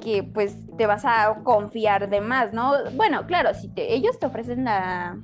que 0.00 0.22
pues 0.22 0.56
te 0.78 0.86
vas 0.86 1.04
a 1.04 1.40
confiar 1.44 2.08
de 2.08 2.22
más, 2.22 2.54
¿no? 2.54 2.72
Bueno, 2.94 3.26
claro, 3.26 3.52
si 3.52 3.68
te, 3.68 3.92
ellos 3.92 4.18
te 4.18 4.24
ofrecen 4.24 4.64
la, 4.64 5.18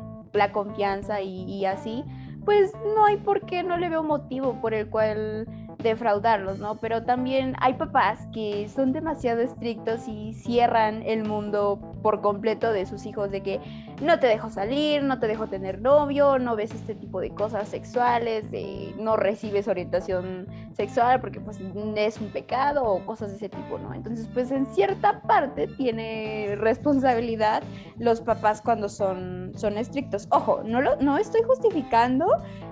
confianza 0.53 1.23
y 1.23 1.65
así, 1.65 2.05
pues 2.47 2.73
no 2.95 3.05
hay 3.05 3.17
por 3.17 3.45
qué, 3.47 3.63
no 3.63 3.77
le 3.77 3.89
veo 3.89 4.03
motivo 4.03 4.61
por 4.61 4.73
el 4.73 4.89
cual 4.89 5.47
defraudarlos, 5.79 6.59
¿no? 6.59 6.77
Pero 6.77 7.05
también 7.05 7.55
hay 7.61 7.75
papás 7.75 8.19
que 8.33 8.69
son 8.69 8.93
demasiado 8.93 9.41
estrictos 9.41 10.09
y 10.09 10.35
cierran 10.35 11.03
el 11.03 11.25
mundo 11.25 11.79
por 12.03 12.21
completo 12.21 12.73
de 12.73 12.87
sus 12.87 13.07
hijos, 13.07 13.31
de 13.31 13.43
que 13.43 13.61
no 14.01 14.19
te 14.19 14.27
dejo 14.27 14.51
salir, 14.51 15.03
no 15.03 15.19
te 15.19 15.27
dejo 15.27 15.47
tener 15.47 15.81
novio, 15.81 16.39
no 16.39 16.57
ves 16.57 16.73
este 16.75 16.95
tipo 16.95 17.21
de 17.21 17.31
cosas 17.31 17.69
sexuales, 17.69 18.51
de 18.51 18.95
no 18.99 19.17
recibes 19.17 19.69
orientación 19.69 20.47
sexual 20.75 21.21
porque 21.21 21.41
pues 21.41 21.59
es 21.97 22.21
un 22.21 22.29
pecado 22.29 22.85
o 22.85 23.05
cosas 23.07 23.31
de 23.31 23.37
ese 23.37 23.49
tipo, 23.49 23.79
¿no? 23.79 23.95
Entonces 23.95 24.29
pues 24.33 24.51
en 24.51 24.67
cierta 24.67 25.23
parte 25.23 25.67
tiene 25.67 26.57
responsabilidad 26.59 27.63
los 27.99 28.21
papás 28.21 28.61
cuando 28.61 28.89
son, 28.89 29.53
son 29.57 29.79
estrictos. 29.79 30.27
Ojo, 30.31 30.63
no, 30.65 30.81
lo, 30.81 30.97
no 30.97 31.17
estoy 31.17 31.43
justificando 31.43 32.27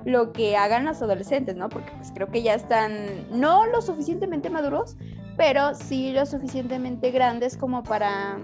lo 0.05 0.33
que 0.33 0.57
hagan 0.57 0.85
los 0.85 1.01
adolescentes, 1.01 1.57
¿no? 1.57 1.69
Porque 1.69 1.91
pues 1.97 2.13
creo 2.15 2.29
que 2.29 2.43
ya 2.43 2.55
están 2.55 2.93
no 3.31 3.67
lo 3.67 3.81
suficientemente 3.81 4.51
maduros, 4.51 4.97
pero 5.37 5.75
sí 5.75 6.13
lo 6.13 6.27
suficientemente 6.27 7.11
grandes 7.11 7.57
como 7.57 7.83
para 7.83 8.39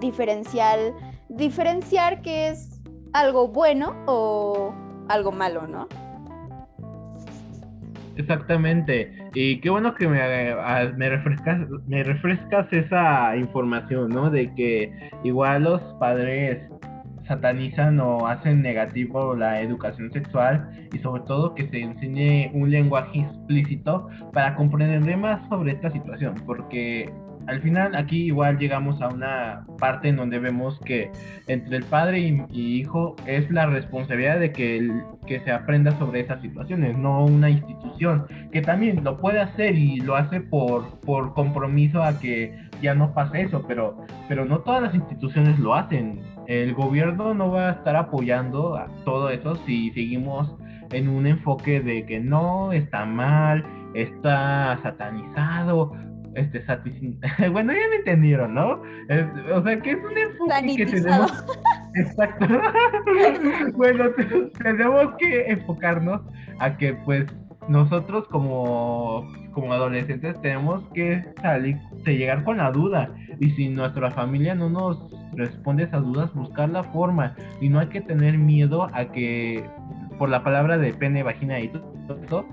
diferenciar, 0.00 0.78
diferenciar 1.30 2.22
que 2.22 2.48
es 2.48 2.80
algo 3.12 3.48
bueno 3.48 3.94
o 4.06 4.74
algo 5.08 5.32
malo, 5.32 5.66
¿no? 5.66 5.88
Exactamente. 8.16 9.12
Y 9.34 9.60
qué 9.60 9.70
bueno 9.70 9.94
que 9.94 10.06
me, 10.06 10.20
me, 10.96 11.08
refrescas, 11.08 11.60
me 11.86 12.02
refrescas 12.02 12.66
esa 12.72 13.36
información, 13.36 14.10
¿no? 14.10 14.30
De 14.30 14.52
que 14.54 14.92
igual 15.24 15.64
los 15.64 15.80
padres 15.98 16.68
satanizan 17.26 18.00
o 18.00 18.26
hacen 18.26 18.60
negativo 18.60 19.36
la 19.36 19.62
educación 19.62 20.12
sexual 20.12 20.68
y 20.92 20.98
sobre 20.98 21.22
todo 21.22 21.54
que 21.54 21.68
se 21.68 21.80
enseñe 21.80 22.50
un 22.52 22.70
lenguaje 22.70 23.20
explícito 23.20 24.08
para 24.32 24.56
comprender 24.56 25.16
más 25.16 25.48
sobre 25.48 25.72
esta 25.72 25.90
situación, 25.92 26.34
porque 26.44 27.10
al 27.46 27.60
final 27.62 27.94
aquí 27.96 28.24
igual 28.26 28.58
llegamos 28.58 29.00
a 29.00 29.08
una 29.08 29.64
parte 29.78 30.08
en 30.08 30.16
donde 30.16 30.38
vemos 30.38 30.78
que 30.84 31.10
entre 31.46 31.76
el 31.76 31.84
padre 31.84 32.20
y, 32.20 32.80
hijo 32.80 33.16
es 33.26 33.50
la 33.50 33.66
responsabilidad 33.66 34.38
de 34.38 34.52
que, 34.52 34.90
que 35.26 35.40
se 35.40 35.50
aprenda 35.50 35.90
sobre 35.98 36.20
esas 36.20 36.40
situaciones, 36.42 36.96
no 36.96 37.24
una 37.24 37.50
institución 37.50 38.26
que 38.52 38.62
también 38.62 39.02
lo 39.04 39.18
puede 39.18 39.40
hacer 39.40 39.76
y 39.76 40.00
lo 40.00 40.16
hace 40.16 40.40
por, 40.40 41.00
por 41.00 41.34
compromiso 41.34 42.02
a 42.02 42.18
que 42.18 42.54
ya 42.82 42.94
no 42.94 43.12
pase 43.12 43.42
eso, 43.42 43.64
pero, 43.66 43.96
pero 44.28 44.44
no 44.44 44.60
todas 44.60 44.82
las 44.82 44.94
instituciones 44.94 45.58
lo 45.58 45.74
hacen. 45.74 46.20
El 46.46 46.74
gobierno 46.74 47.34
no 47.34 47.50
va 47.50 47.68
a 47.68 47.72
estar 47.72 47.96
apoyando 47.96 48.76
a 48.76 48.88
todo 49.04 49.30
eso 49.30 49.56
si 49.66 49.90
seguimos 49.90 50.56
en 50.90 51.08
un 51.08 51.26
enfoque 51.26 51.80
de 51.80 52.04
que 52.06 52.18
no 52.20 52.72
está 52.72 53.04
mal, 53.04 53.64
está 53.94 54.78
satanizado 54.82 55.92
este 56.34 56.64
bueno 57.50 57.72
ya 57.72 57.88
me 57.90 57.96
entendieron 57.96 58.54
no 58.54 58.82
o 59.54 59.62
sea 59.62 59.80
que 59.80 59.90
es 59.90 59.98
un 59.98 60.18
enfoque 60.18 60.76
que 60.76 60.86
tenemos 60.86 61.44
exacto. 61.94 62.46
Bueno 63.76 64.04
tenemos 64.62 65.14
que 65.18 65.46
enfocarnos 65.46 66.20
a 66.58 66.76
que 66.76 66.94
pues 67.04 67.26
nosotros 67.68 68.26
como 68.28 69.26
como 69.52 69.72
adolescentes 69.72 70.40
tenemos 70.42 70.82
que 70.94 71.24
salir 71.42 71.76
de 72.04 72.16
llegar 72.16 72.44
con 72.44 72.58
la 72.58 72.70
duda 72.70 73.12
y 73.40 73.50
si 73.50 73.68
nuestra 73.68 74.10
familia 74.10 74.54
no 74.54 74.70
nos 74.70 75.10
responde 75.32 75.84
esas 75.84 76.02
dudas 76.02 76.32
buscar 76.34 76.68
la 76.68 76.84
forma 76.84 77.34
y 77.60 77.68
no 77.68 77.80
hay 77.80 77.88
que 77.88 78.00
tener 78.00 78.38
miedo 78.38 78.88
a 78.92 79.10
que 79.12 79.64
por 80.18 80.28
la 80.28 80.42
palabra 80.44 80.78
de 80.78 80.92
pene 80.92 81.22
vagina 81.22 81.60
y 81.60 81.68
todo 81.68 82.20
eso 82.24 82.46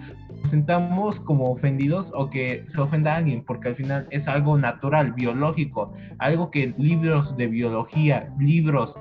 sentamos 0.50 1.20
como 1.22 1.52
ofendidos 1.52 2.08
o 2.14 2.30
que 2.30 2.66
se 2.74 2.82
ofenda 2.82 3.14
a 3.14 3.18
alguien, 3.18 3.44
porque 3.44 3.70
al 3.70 3.76
final 3.76 4.08
es 4.12 4.28
algo 4.28 4.58
natural, 4.58 5.14
biológico, 5.14 5.94
algo 6.20 6.52
que 6.52 6.74
libros 6.78 7.36
de 7.38 7.48
biología, 7.48 8.30
libros 8.40 8.94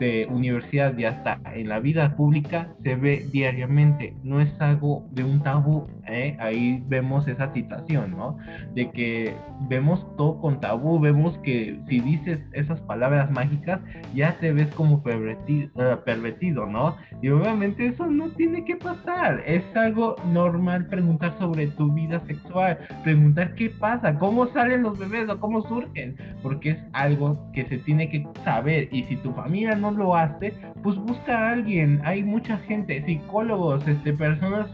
de 0.00 0.26
universidad 0.30 0.96
y 0.96 1.04
hasta 1.04 1.38
en 1.54 1.68
la 1.68 1.78
vida 1.78 2.16
pública 2.16 2.68
se 2.82 2.96
ve 2.96 3.26
diariamente, 3.30 4.14
no 4.24 4.40
es 4.40 4.50
algo 4.58 5.06
de 5.12 5.22
un 5.22 5.42
tabú, 5.42 5.86
¿eh? 6.06 6.36
ahí 6.40 6.82
vemos 6.88 7.28
esa 7.28 7.52
situación, 7.52 8.12
¿no? 8.12 8.38
De 8.74 8.90
que 8.90 9.34
vemos 9.68 10.04
todo 10.16 10.40
con 10.40 10.58
tabú, 10.58 10.98
vemos 10.98 11.36
que 11.38 11.78
si 11.88 12.00
dices 12.00 12.40
esas 12.52 12.80
palabras 12.80 13.30
mágicas 13.30 13.80
ya 14.14 14.38
te 14.38 14.52
ves 14.52 14.68
como 14.74 15.02
pervertido, 15.02 15.68
eh, 15.76 15.96
pervertido, 16.04 16.64
¿no? 16.66 16.96
Y 17.20 17.28
obviamente 17.28 17.86
eso 17.86 18.06
no 18.06 18.30
tiene 18.30 18.64
que 18.64 18.76
pasar, 18.76 19.42
es 19.46 19.62
algo 19.76 20.16
normal 20.32 20.86
preguntar 20.86 21.38
sobre 21.38 21.66
tu 21.66 21.92
vida 21.92 22.22
sexual, 22.26 22.78
preguntar 23.04 23.54
qué 23.54 23.68
pasa, 23.68 24.18
cómo 24.18 24.46
salen 24.48 24.82
los 24.82 24.98
bebés 24.98 25.28
o 25.28 25.38
cómo 25.38 25.60
surgen, 25.68 26.16
porque 26.42 26.70
es 26.70 26.78
algo 26.94 27.38
que 27.52 27.66
se 27.66 27.76
tiene 27.78 28.08
que 28.08 28.26
saber 28.44 28.88
y 28.90 29.04
si 29.04 29.16
tu 29.16 29.32
familia 29.32 29.74
no 29.74 29.89
lo 29.90 30.14
hace, 30.14 30.54
pues 30.82 30.96
busca 30.96 31.38
a 31.38 31.52
alguien. 31.52 32.00
Hay 32.04 32.22
mucha 32.22 32.58
gente, 32.58 33.04
psicólogos, 33.04 33.86
este, 33.86 34.12
personas 34.12 34.68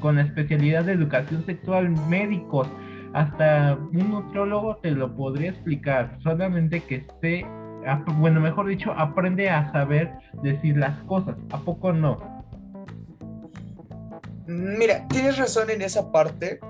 con 0.00 0.18
especialidad 0.18 0.84
de 0.84 0.92
educación 0.92 1.44
sexual, 1.46 1.90
médicos, 2.08 2.68
hasta 3.14 3.78
un 3.92 4.10
nutriólogo 4.10 4.76
te 4.76 4.90
lo 4.90 5.14
podría 5.16 5.50
explicar. 5.50 6.18
Solamente 6.22 6.80
que 6.80 6.96
esté, 6.96 7.46
bueno, 8.18 8.40
mejor 8.40 8.66
dicho, 8.66 8.92
aprende 8.92 9.48
a 9.48 9.70
saber 9.72 10.10
decir 10.42 10.76
las 10.76 10.98
cosas. 11.04 11.36
¿A 11.52 11.58
poco 11.58 11.92
no? 11.92 12.18
Mira, 14.46 15.06
tienes 15.08 15.38
razón 15.38 15.70
en 15.70 15.80
esa 15.80 16.12
parte, 16.12 16.60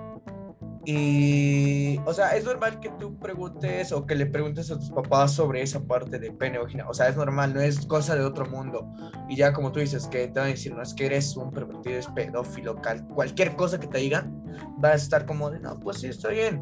y, 0.86 1.98
o 2.04 2.12
sea, 2.12 2.36
es 2.36 2.44
normal 2.44 2.78
que 2.80 2.90
tú 2.90 3.18
preguntes 3.18 3.90
o 3.92 4.06
que 4.06 4.14
le 4.14 4.26
preguntes 4.26 4.70
a 4.70 4.78
tus 4.78 4.90
papás 4.90 5.32
sobre 5.32 5.62
esa 5.62 5.82
parte 5.84 6.18
de 6.18 6.30
pene 6.30 6.58
vagina. 6.58 6.86
O 6.88 6.94
sea, 6.94 7.08
es 7.08 7.16
normal, 7.16 7.54
no 7.54 7.60
es 7.60 7.86
cosa 7.86 8.14
de 8.14 8.24
otro 8.24 8.44
mundo. 8.46 8.92
Y 9.28 9.36
ya 9.36 9.52
como 9.52 9.72
tú 9.72 9.80
dices, 9.80 10.06
que 10.06 10.28
te 10.28 10.40
van 10.40 10.48
a 10.48 10.52
decir, 10.52 10.74
no 10.74 10.82
es 10.82 10.92
que 10.92 11.06
eres 11.06 11.36
un 11.36 11.50
pervertido, 11.50 11.98
es 11.98 12.08
pedófilo, 12.08 12.76
cualquier 13.14 13.56
cosa 13.56 13.80
que 13.80 13.86
te 13.86 13.98
digan, 13.98 14.42
va 14.82 14.90
a 14.90 14.94
estar 14.94 15.24
como 15.24 15.50
de, 15.50 15.60
no, 15.60 15.78
pues 15.80 15.98
sí, 15.98 16.08
está 16.08 16.28
bien. 16.28 16.60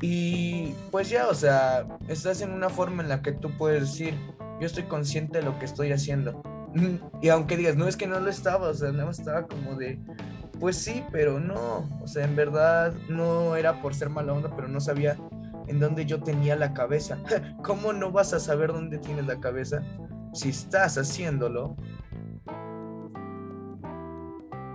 Y 0.00 0.74
pues 0.90 1.10
ya, 1.10 1.28
o 1.28 1.34
sea, 1.34 1.86
estás 2.08 2.40
en 2.42 2.52
una 2.52 2.70
forma 2.70 3.02
en 3.02 3.08
la 3.08 3.20
que 3.20 3.32
tú 3.32 3.50
puedes 3.58 3.82
decir, 3.82 4.14
yo 4.60 4.66
estoy 4.66 4.84
consciente 4.84 5.38
de 5.38 5.44
lo 5.44 5.58
que 5.58 5.64
estoy 5.64 5.92
haciendo. 5.92 6.40
Y 7.20 7.28
aunque 7.28 7.56
digas, 7.56 7.76
no 7.76 7.88
es 7.88 7.96
que 7.96 8.06
no 8.06 8.20
lo 8.20 8.30
estaba, 8.30 8.68
o 8.68 8.74
sea, 8.74 8.92
no 8.92 9.10
estaba 9.10 9.46
como 9.46 9.74
de, 9.74 10.00
pues 10.60 10.76
sí, 10.76 11.02
pero 11.10 11.40
no. 11.40 11.88
O 12.02 12.06
sea, 12.06 12.24
en 12.24 12.36
verdad 12.36 12.92
no 13.08 13.56
era 13.56 13.80
por 13.80 13.94
ser 13.94 14.10
mala 14.10 14.34
onda, 14.34 14.54
pero 14.54 14.68
no 14.68 14.80
sabía 14.80 15.16
en 15.66 15.80
dónde 15.80 16.04
yo 16.04 16.22
tenía 16.22 16.54
la 16.54 16.74
cabeza. 16.74 17.18
¿Cómo 17.64 17.92
no 17.92 18.12
vas 18.12 18.34
a 18.34 18.40
saber 18.40 18.72
dónde 18.72 18.98
tienes 18.98 19.26
la 19.26 19.40
cabeza 19.40 19.82
si 20.32 20.50
estás 20.50 20.98
haciéndolo? 20.98 21.76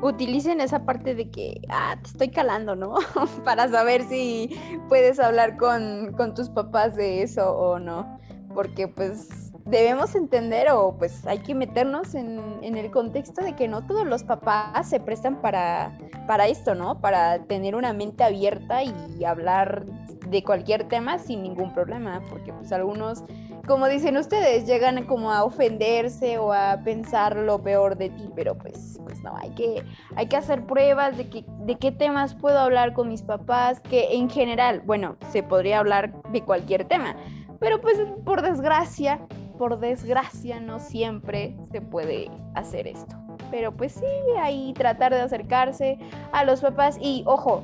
Utilicen 0.02 0.60
esa 0.60 0.86
parte 0.86 1.16
de 1.16 1.30
que, 1.30 1.62
ah, 1.70 1.98
te 2.02 2.10
estoy 2.10 2.30
calando, 2.30 2.76
¿no? 2.76 2.96
Para 3.46 3.70
saber 3.70 4.04
si 4.04 4.60
puedes 4.90 5.20
hablar 5.20 5.56
con, 5.58 6.14
con 6.14 6.34
tus 6.34 6.50
papás 6.50 6.96
de 6.96 7.22
eso 7.22 7.56
o 7.56 7.80
no. 7.80 8.20
Porque 8.54 8.88
pues 8.88 9.45
debemos 9.66 10.16
entender 10.16 10.70
o 10.72 10.96
pues 10.98 11.26
hay 11.26 11.40
que 11.40 11.56
meternos 11.56 12.14
en, 12.16 12.46
el 12.62 12.92
contexto 12.92 13.44
de 13.44 13.56
que 13.56 13.68
no 13.68 13.86
todos 13.86 14.06
los 14.06 14.24
papás 14.24 14.90
se 14.90 15.00
prestan 15.00 15.42
para, 15.42 15.98
para 16.28 16.48
esto, 16.48 16.76
¿no? 16.76 17.02
Para 17.02 17.44
tener 17.46 17.76
una 17.76 17.94
mente 17.94 18.24
abierta 18.24 18.84
y 18.84 19.24
hablar 19.24 19.86
de 20.30 20.44
cualquier 20.44 20.88
tema 20.88 21.20
sin 21.20 21.44
ningún 21.44 21.74
problema, 21.74 22.22
porque 22.30 22.52
pues 22.54 22.72
algunos, 22.72 23.24
como 23.68 23.88
dicen 23.88 24.18
ustedes, 24.18 24.66
llegan 24.66 25.06
como 25.06 25.32
a 25.32 25.44
ofenderse 25.44 26.38
o 26.38 26.54
a 26.54 26.82
pensar 26.84 27.36
lo 27.36 27.62
peor 27.62 27.98
de 27.98 28.10
ti, 28.10 28.30
pero 28.36 28.56
pues, 28.58 29.00
pues 29.04 29.22
no, 29.24 29.36
hay 29.38 29.52
que, 29.52 29.84
hay 30.16 30.28
que 30.28 30.38
hacer 30.38 30.66
pruebas 30.66 31.18
de, 31.18 31.30
que, 31.30 31.46
de 31.66 31.76
qué 31.76 31.92
temas 31.92 32.36
puedo 32.36 32.60
hablar 32.60 32.94
con 32.94 33.10
mis 33.10 33.22
papás, 33.22 33.80
que 33.80 34.16
en 34.16 34.30
general, 34.30 34.82
bueno, 34.86 35.16
se 35.32 35.44
podría 35.44 35.80
hablar 35.80 36.22
de 36.32 36.42
cualquier 36.42 36.86
tema, 36.86 37.16
pero 37.60 37.82
pues 37.82 37.98
por 38.24 38.42
desgracia 38.42 39.20
por 39.58 39.80
desgracia 39.80 40.60
no 40.60 40.80
siempre 40.80 41.56
se 41.72 41.82
puede 41.82 42.30
hacer 42.54 42.88
esto. 42.88 43.16
Pero 43.52 43.72
pues 43.72 43.94
sí, 43.94 44.06
ahí 44.40 44.74
tratar 44.74 45.14
de 45.14 45.22
acercarse 45.22 45.98
a 46.32 46.44
los 46.44 46.62
papás 46.62 46.98
y 47.02 47.24
ojo, 47.26 47.64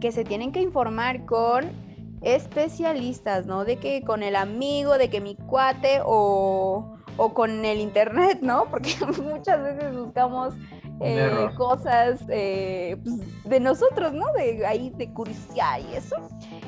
que 0.00 0.12
se 0.12 0.24
tienen 0.24 0.52
que 0.52 0.60
informar 0.60 1.24
con 1.24 1.70
especialistas, 2.22 3.46
¿no? 3.46 3.64
De 3.64 3.76
que 3.76 4.02
con 4.02 4.22
el 4.22 4.36
amigo, 4.36 4.98
de 4.98 5.10
que 5.10 5.20
mi 5.20 5.36
cuate 5.36 6.00
o, 6.04 6.96
o 7.16 7.34
con 7.34 7.64
el 7.64 7.80
internet, 7.80 8.38
¿no? 8.42 8.66
Porque 8.70 8.94
muchas 9.22 9.62
veces 9.62 9.96
buscamos 9.96 10.54
eh, 11.00 11.48
cosas 11.56 12.24
eh, 12.28 12.96
pues, 13.02 13.44
de 13.44 13.60
nosotros, 13.60 14.12
¿no? 14.12 14.24
De 14.32 14.66
ahí 14.66 14.90
de 14.96 15.12
curiosidad 15.12 15.78
y 15.78 15.94
eso 15.94 16.16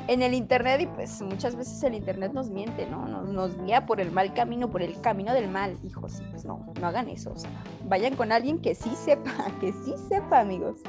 en 0.09 0.23
el 0.23 0.35
internet 0.35 0.81
y 0.81 0.87
pues 0.87 1.21
muchas 1.23 1.55
veces 1.55 1.83
el 1.83 1.95
internet 1.95 2.33
nos 2.33 2.51
miente, 2.51 2.87
¿no? 2.87 3.07
Nos, 3.07 3.63
guía 3.63 3.87
por 3.87 4.01
el 4.01 4.11
mal 4.11 4.33
camino, 4.35 4.71
por 4.71 4.83
el 4.83 5.01
camino 5.01 5.33
del 5.33 5.49
mal, 5.49 5.77
hijos, 5.85 6.23
pues 6.31 6.45
no, 6.45 6.67
no 6.81 6.87
hagan 6.87 7.09
eso, 7.09 7.33
o 7.33 7.37
sea, 7.37 7.51
vayan 7.85 8.17
con 8.17 8.33
alguien 8.33 8.59
que 8.59 8.75
sí 8.75 8.91
sepa, 8.95 9.31
que 9.61 9.73
sí 9.73 9.95
sepa, 10.09 10.41
amigos. 10.41 10.81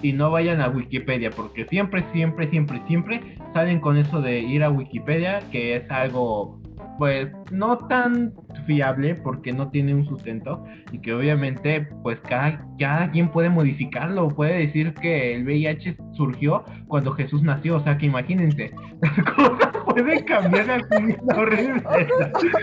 Y 0.00 0.12
no 0.12 0.30
vayan 0.30 0.60
a 0.60 0.68
Wikipedia, 0.68 1.30
porque 1.30 1.64
siempre, 1.66 2.04
siempre, 2.12 2.50
siempre, 2.50 2.82
siempre 2.86 3.38
salen 3.52 3.80
con 3.80 3.96
eso 3.96 4.20
de 4.20 4.40
ir 4.40 4.64
a 4.64 4.70
Wikipedia, 4.70 5.40
que 5.50 5.76
es 5.76 5.90
algo 5.90 6.60
pues 6.98 7.28
no 7.50 7.78
tan 7.88 8.32
fiable 8.64 9.14
porque 9.14 9.52
no 9.52 9.70
tiene 9.70 9.94
un 9.94 10.06
sustento 10.06 10.64
y 10.90 10.98
que 10.98 11.14
obviamente 11.14 11.88
pues 12.02 12.18
cada, 12.20 12.64
cada 12.78 13.10
quien 13.10 13.30
puede 13.30 13.48
modificarlo, 13.48 14.28
puede 14.28 14.66
decir 14.66 14.94
que 14.94 15.34
el 15.34 15.44
VIH 15.44 15.96
surgió 16.12 16.64
cuando 16.88 17.12
Jesús 17.12 17.42
nació, 17.42 17.76
o 17.76 17.80
sea 17.80 17.98
que 17.98 18.06
imagínense, 18.06 18.72
las 19.00 19.34
cosas 19.34 19.72
pueden 19.84 20.24
cambiar 20.24 20.70
así, 20.70 21.16
horrible. 21.36 21.82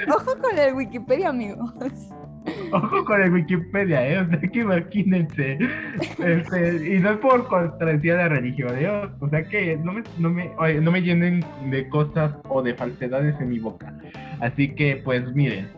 Ojo 0.09 0.37
con 0.41 0.57
el 0.57 0.73
Wikipedia, 0.73 1.29
amigos. 1.29 1.73
Ojo 2.71 3.05
con 3.05 3.21
el 3.21 3.33
Wikipedia, 3.33 4.07
¿eh? 4.07 4.19
O 4.19 4.29
sea, 4.29 4.39
que 4.39 4.59
imagínense. 4.59 5.57
Este, 6.19 6.95
y 6.95 6.99
no 6.99 7.11
es 7.11 7.17
por 7.17 7.47
contradecir 7.47 8.13
la 8.13 8.29
religión, 8.29 8.71
¿eh? 8.77 9.09
O 9.19 9.29
sea, 9.29 9.43
que 9.43 9.77
no 9.77 9.93
me, 9.93 10.03
no, 10.17 10.29
me, 10.29 10.51
no 10.81 10.91
me 10.91 11.01
llenen 11.01 11.43
de 11.69 11.87
cosas 11.89 12.33
o 12.47 12.61
de 12.61 12.73
falsedades 12.75 13.39
en 13.39 13.49
mi 13.49 13.59
boca. 13.59 13.93
Así 14.39 14.73
que, 14.73 15.01
pues 15.03 15.23
miren, 15.33 15.69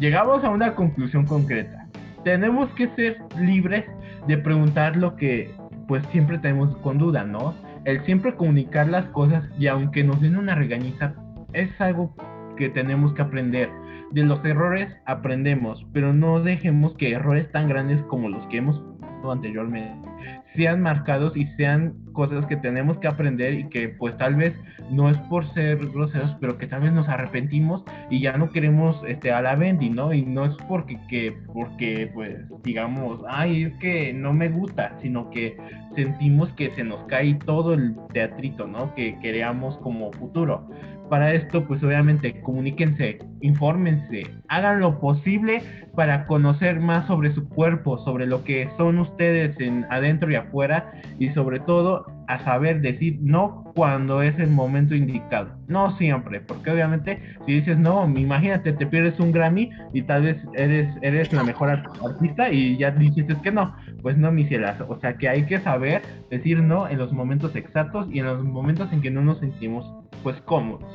llegamos 0.00 0.42
a 0.42 0.50
una 0.50 0.74
conclusión 0.74 1.26
concreta. 1.26 1.86
Tenemos 2.24 2.68
que 2.70 2.88
ser 2.96 3.18
libres 3.38 3.84
de 4.26 4.38
preguntar 4.38 4.96
lo 4.96 5.14
que, 5.14 5.54
pues, 5.86 6.04
siempre 6.10 6.38
tenemos 6.38 6.76
con 6.78 6.98
duda, 6.98 7.24
¿no? 7.24 7.54
El 7.84 8.04
siempre 8.04 8.34
comunicar 8.34 8.88
las 8.88 9.06
cosas 9.06 9.44
y 9.58 9.68
aunque 9.68 10.02
nos 10.02 10.20
den 10.20 10.36
una 10.36 10.54
regañiza, 10.54 11.14
es 11.52 11.68
algo 11.80 12.14
que 12.56 12.68
tenemos 12.68 13.14
que 13.14 13.22
aprender 13.22 13.70
de 14.10 14.24
los 14.24 14.44
errores 14.44 14.88
aprendemos, 15.06 15.86
pero 15.92 16.12
no 16.12 16.40
dejemos 16.40 16.94
que 16.96 17.12
errores 17.12 17.50
tan 17.52 17.68
grandes 17.68 18.02
como 18.04 18.28
los 18.28 18.44
que 18.48 18.58
hemos 18.58 18.82
anteriormente 19.30 20.08
sean 20.54 20.82
marcados 20.82 21.36
y 21.36 21.46
sean 21.56 21.94
cosas 22.12 22.44
que 22.46 22.56
tenemos 22.56 22.98
que 22.98 23.08
aprender 23.08 23.54
y 23.54 23.68
que 23.68 23.88
pues 23.88 24.16
tal 24.18 24.34
vez 24.34 24.54
no 24.90 25.08
es 25.08 25.16
por 25.28 25.46
ser 25.54 25.78
groseros, 25.78 26.36
pero 26.40 26.58
que 26.58 26.66
tal 26.66 26.82
vez 26.82 26.92
nos 26.92 27.08
arrepentimos 27.08 27.84
y 28.10 28.20
ya 28.20 28.36
no 28.36 28.50
queremos 28.50 29.00
este 29.06 29.32
a 29.32 29.42
la 29.42 29.54
Bendy, 29.54 29.90
¿no? 29.90 30.12
Y 30.12 30.22
no 30.22 30.44
es 30.44 30.56
porque 30.68 30.98
que 31.08 31.32
porque 31.52 32.10
pues 32.12 32.38
digamos, 32.64 33.20
ay, 33.28 33.64
es 33.64 33.74
que 33.74 34.12
no 34.12 34.32
me 34.32 34.48
gusta, 34.48 34.96
sino 35.00 35.30
que 35.30 35.56
sentimos 35.94 36.48
que 36.54 36.70
se 36.72 36.84
nos 36.84 37.04
cae 37.06 37.34
todo 37.34 37.74
el 37.74 37.94
teatrito, 38.12 38.66
¿no? 38.66 38.94
Que 38.94 39.18
queríamos 39.20 39.76
como 39.78 40.12
futuro 40.12 40.68
para 41.10 41.34
esto, 41.34 41.66
pues 41.66 41.82
obviamente 41.82 42.40
comuníquense, 42.40 43.18
infórmense, 43.42 44.22
hagan 44.48 44.80
lo 44.80 45.00
posible 45.00 45.60
para 45.94 46.26
conocer 46.26 46.80
más 46.80 47.06
sobre 47.08 47.34
su 47.34 47.46
cuerpo, 47.48 47.98
sobre 48.04 48.26
lo 48.26 48.44
que 48.44 48.68
son 48.78 48.98
ustedes 48.98 49.58
en 49.60 49.84
adentro 49.90 50.30
y 50.30 50.36
afuera 50.40 50.92
y 51.18 51.28
sobre 51.30 51.60
todo 51.60 52.06
a 52.28 52.38
saber 52.44 52.80
decir 52.80 53.18
no 53.20 53.64
cuando 53.74 54.22
es 54.22 54.38
el 54.38 54.50
momento 54.50 54.94
indicado. 54.94 55.50
No 55.66 55.96
siempre, 55.96 56.40
porque 56.40 56.70
obviamente 56.70 57.20
si 57.46 57.54
dices 57.54 57.78
no, 57.78 58.08
imagínate, 58.08 58.72
te 58.72 58.86
pierdes 58.86 59.18
un 59.20 59.32
Grammy 59.32 59.70
y 59.92 60.02
tal 60.02 60.22
vez 60.22 60.36
eres, 60.54 60.94
eres 61.02 61.32
la 61.32 61.44
mejor 61.44 61.70
artista 61.70 62.50
y 62.50 62.76
ya 62.76 62.90
dijiste 62.90 63.36
que 63.42 63.50
no, 63.50 63.74
pues 64.02 64.16
no, 64.16 64.30
mi 64.30 64.44
cielazo. 64.44 64.86
O 64.88 64.98
sea 65.00 65.14
que 65.14 65.28
hay 65.28 65.44
que 65.46 65.60
saber 65.60 66.02
decir 66.30 66.62
no 66.62 66.88
en 66.88 66.98
los 66.98 67.12
momentos 67.12 67.56
exactos 67.56 68.06
y 68.10 68.20
en 68.20 68.26
los 68.26 68.44
momentos 68.44 68.92
en 68.92 69.00
que 69.00 69.10
no 69.10 69.22
nos 69.22 69.38
sentimos 69.38 69.86
pues 70.22 70.40
cómodos. 70.42 70.90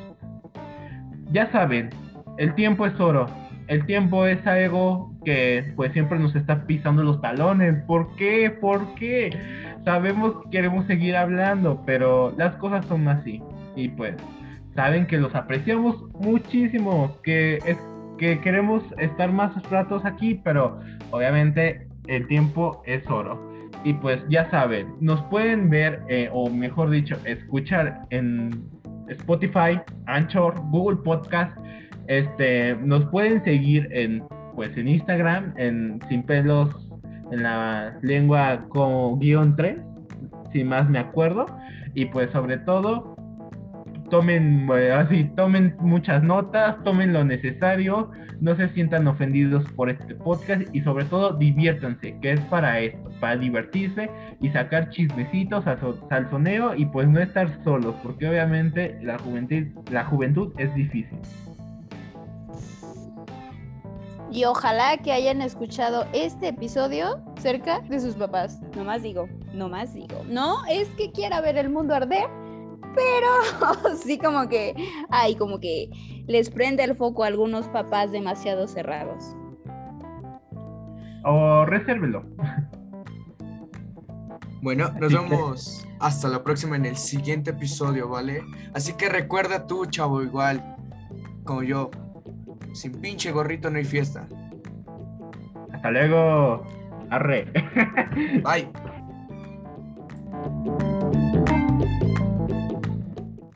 Ya 1.32 1.50
saben, 1.50 1.90
el 2.38 2.54
tiempo 2.54 2.86
es 2.86 2.98
oro. 3.00 3.26
El 3.68 3.84
tiempo 3.86 4.26
es 4.26 4.46
algo 4.46 5.12
que 5.24 5.72
pues 5.74 5.92
siempre 5.92 6.18
nos 6.18 6.34
está 6.36 6.66
pisando 6.66 7.02
los 7.02 7.20
talones. 7.20 7.82
¿Por 7.84 8.14
qué? 8.16 8.50
¿Por 8.50 8.94
qué? 8.94 9.36
Sabemos 9.84 10.42
que 10.44 10.50
queremos 10.50 10.86
seguir 10.86 11.16
hablando, 11.16 11.82
pero 11.84 12.32
las 12.36 12.54
cosas 12.56 12.86
son 12.86 13.08
así. 13.08 13.42
Y 13.74 13.88
pues 13.88 14.14
saben 14.74 15.06
que 15.06 15.18
los 15.18 15.34
apreciamos 15.34 15.96
muchísimo, 16.20 17.16
que 17.22 17.58
es 17.66 17.76
que 18.18 18.40
queremos 18.40 18.82
estar 18.98 19.32
más 19.32 19.52
ratos 19.70 20.04
aquí, 20.04 20.40
pero 20.42 20.78
obviamente 21.10 21.86
el 22.06 22.26
tiempo 22.28 22.82
es 22.86 23.06
oro. 23.08 23.54
Y 23.84 23.92
pues 23.94 24.20
ya 24.28 24.50
saben, 24.50 24.94
nos 25.00 25.20
pueden 25.24 25.70
ver, 25.70 26.02
eh, 26.08 26.28
o 26.32 26.50
mejor 26.50 26.90
dicho, 26.90 27.16
escuchar 27.24 28.06
en 28.10 28.64
Spotify, 29.08 29.80
Anchor, 30.06 30.54
Google 30.70 30.98
Podcast. 31.04 31.56
Este, 32.08 32.76
nos 32.76 33.06
pueden 33.06 33.42
seguir 33.44 33.88
en 33.90 34.22
pues 34.54 34.76
en 34.76 34.88
Instagram, 34.88 35.52
en 35.58 36.00
Sin 36.08 36.22
Pelos 36.22 36.74
en 37.30 37.42
la 37.42 37.98
lengua 38.02 38.64
con 38.68 39.18
guion 39.18 39.56
3, 39.56 39.78
si 40.52 40.64
más 40.64 40.88
me 40.88 40.98
acuerdo. 40.98 41.46
Y 41.94 42.06
pues 42.06 42.30
sobre 42.30 42.58
todo, 42.58 43.16
tomen 44.10 44.70
así, 44.92 45.24
tomen 45.36 45.74
muchas 45.80 46.22
notas, 46.22 46.82
tomen 46.84 47.12
lo 47.12 47.24
necesario, 47.24 48.10
no 48.40 48.54
se 48.54 48.68
sientan 48.70 49.06
ofendidos 49.08 49.64
por 49.72 49.88
este 49.90 50.14
podcast 50.14 50.62
y 50.74 50.80
sobre 50.82 51.06
todo 51.06 51.32
diviértanse, 51.34 52.18
que 52.20 52.32
es 52.32 52.40
para 52.42 52.80
esto, 52.80 53.10
para 53.18 53.36
divertirse 53.36 54.10
y 54.40 54.50
sacar 54.50 54.90
chismecitos 54.90 55.64
salsoneo 56.08 56.74
y 56.74 56.84
pues 56.86 57.08
no 57.08 57.20
estar 57.20 57.48
solos, 57.64 57.94
porque 58.02 58.28
obviamente 58.28 58.98
la 59.02 59.18
juventud, 59.18 59.64
la 59.90 60.04
juventud 60.04 60.52
es 60.58 60.74
difícil. 60.74 61.18
Y 64.30 64.44
ojalá 64.44 64.98
que 64.98 65.12
hayan 65.12 65.40
escuchado 65.40 66.06
este 66.12 66.48
episodio 66.48 67.22
cerca 67.40 67.80
de 67.80 68.00
sus 68.00 68.14
papás. 68.16 68.60
No 68.74 68.84
más 68.84 69.02
digo, 69.02 69.28
no 69.52 69.68
más 69.68 69.94
digo. 69.94 70.22
No 70.28 70.64
es 70.66 70.88
que 70.90 71.12
quiera 71.12 71.40
ver 71.40 71.56
el 71.56 71.70
mundo 71.70 71.94
arder, 71.94 72.28
pero 72.94 73.96
sí 73.96 74.18
como 74.18 74.48
que, 74.48 74.74
ay, 75.10 75.36
como 75.36 75.60
que 75.60 75.90
les 76.26 76.50
prende 76.50 76.82
el 76.84 76.96
foco 76.96 77.24
a 77.24 77.28
algunos 77.28 77.68
papás 77.68 78.10
demasiado 78.10 78.66
cerrados. 78.66 79.36
O 81.24 81.64
resérvelo. 81.66 82.24
Bueno, 84.62 84.90
nos 84.98 85.12
vemos 85.12 85.86
hasta 86.00 86.28
la 86.28 86.42
próxima 86.42 86.74
en 86.74 86.86
el 86.86 86.96
siguiente 86.96 87.50
episodio, 87.50 88.08
¿vale? 88.08 88.42
Así 88.74 88.94
que 88.94 89.08
recuerda 89.08 89.68
tú, 89.68 89.86
chavo, 89.86 90.24
igual 90.24 90.76
como 91.44 91.62
yo, 91.62 91.90
sin 92.76 92.92
pinche 92.92 93.32
gorrito 93.32 93.70
no 93.70 93.78
hay 93.78 93.84
fiesta. 93.84 94.28
Hasta 95.72 95.90
luego. 95.90 96.64
Arre. 97.10 97.46
Bye. 98.42 98.68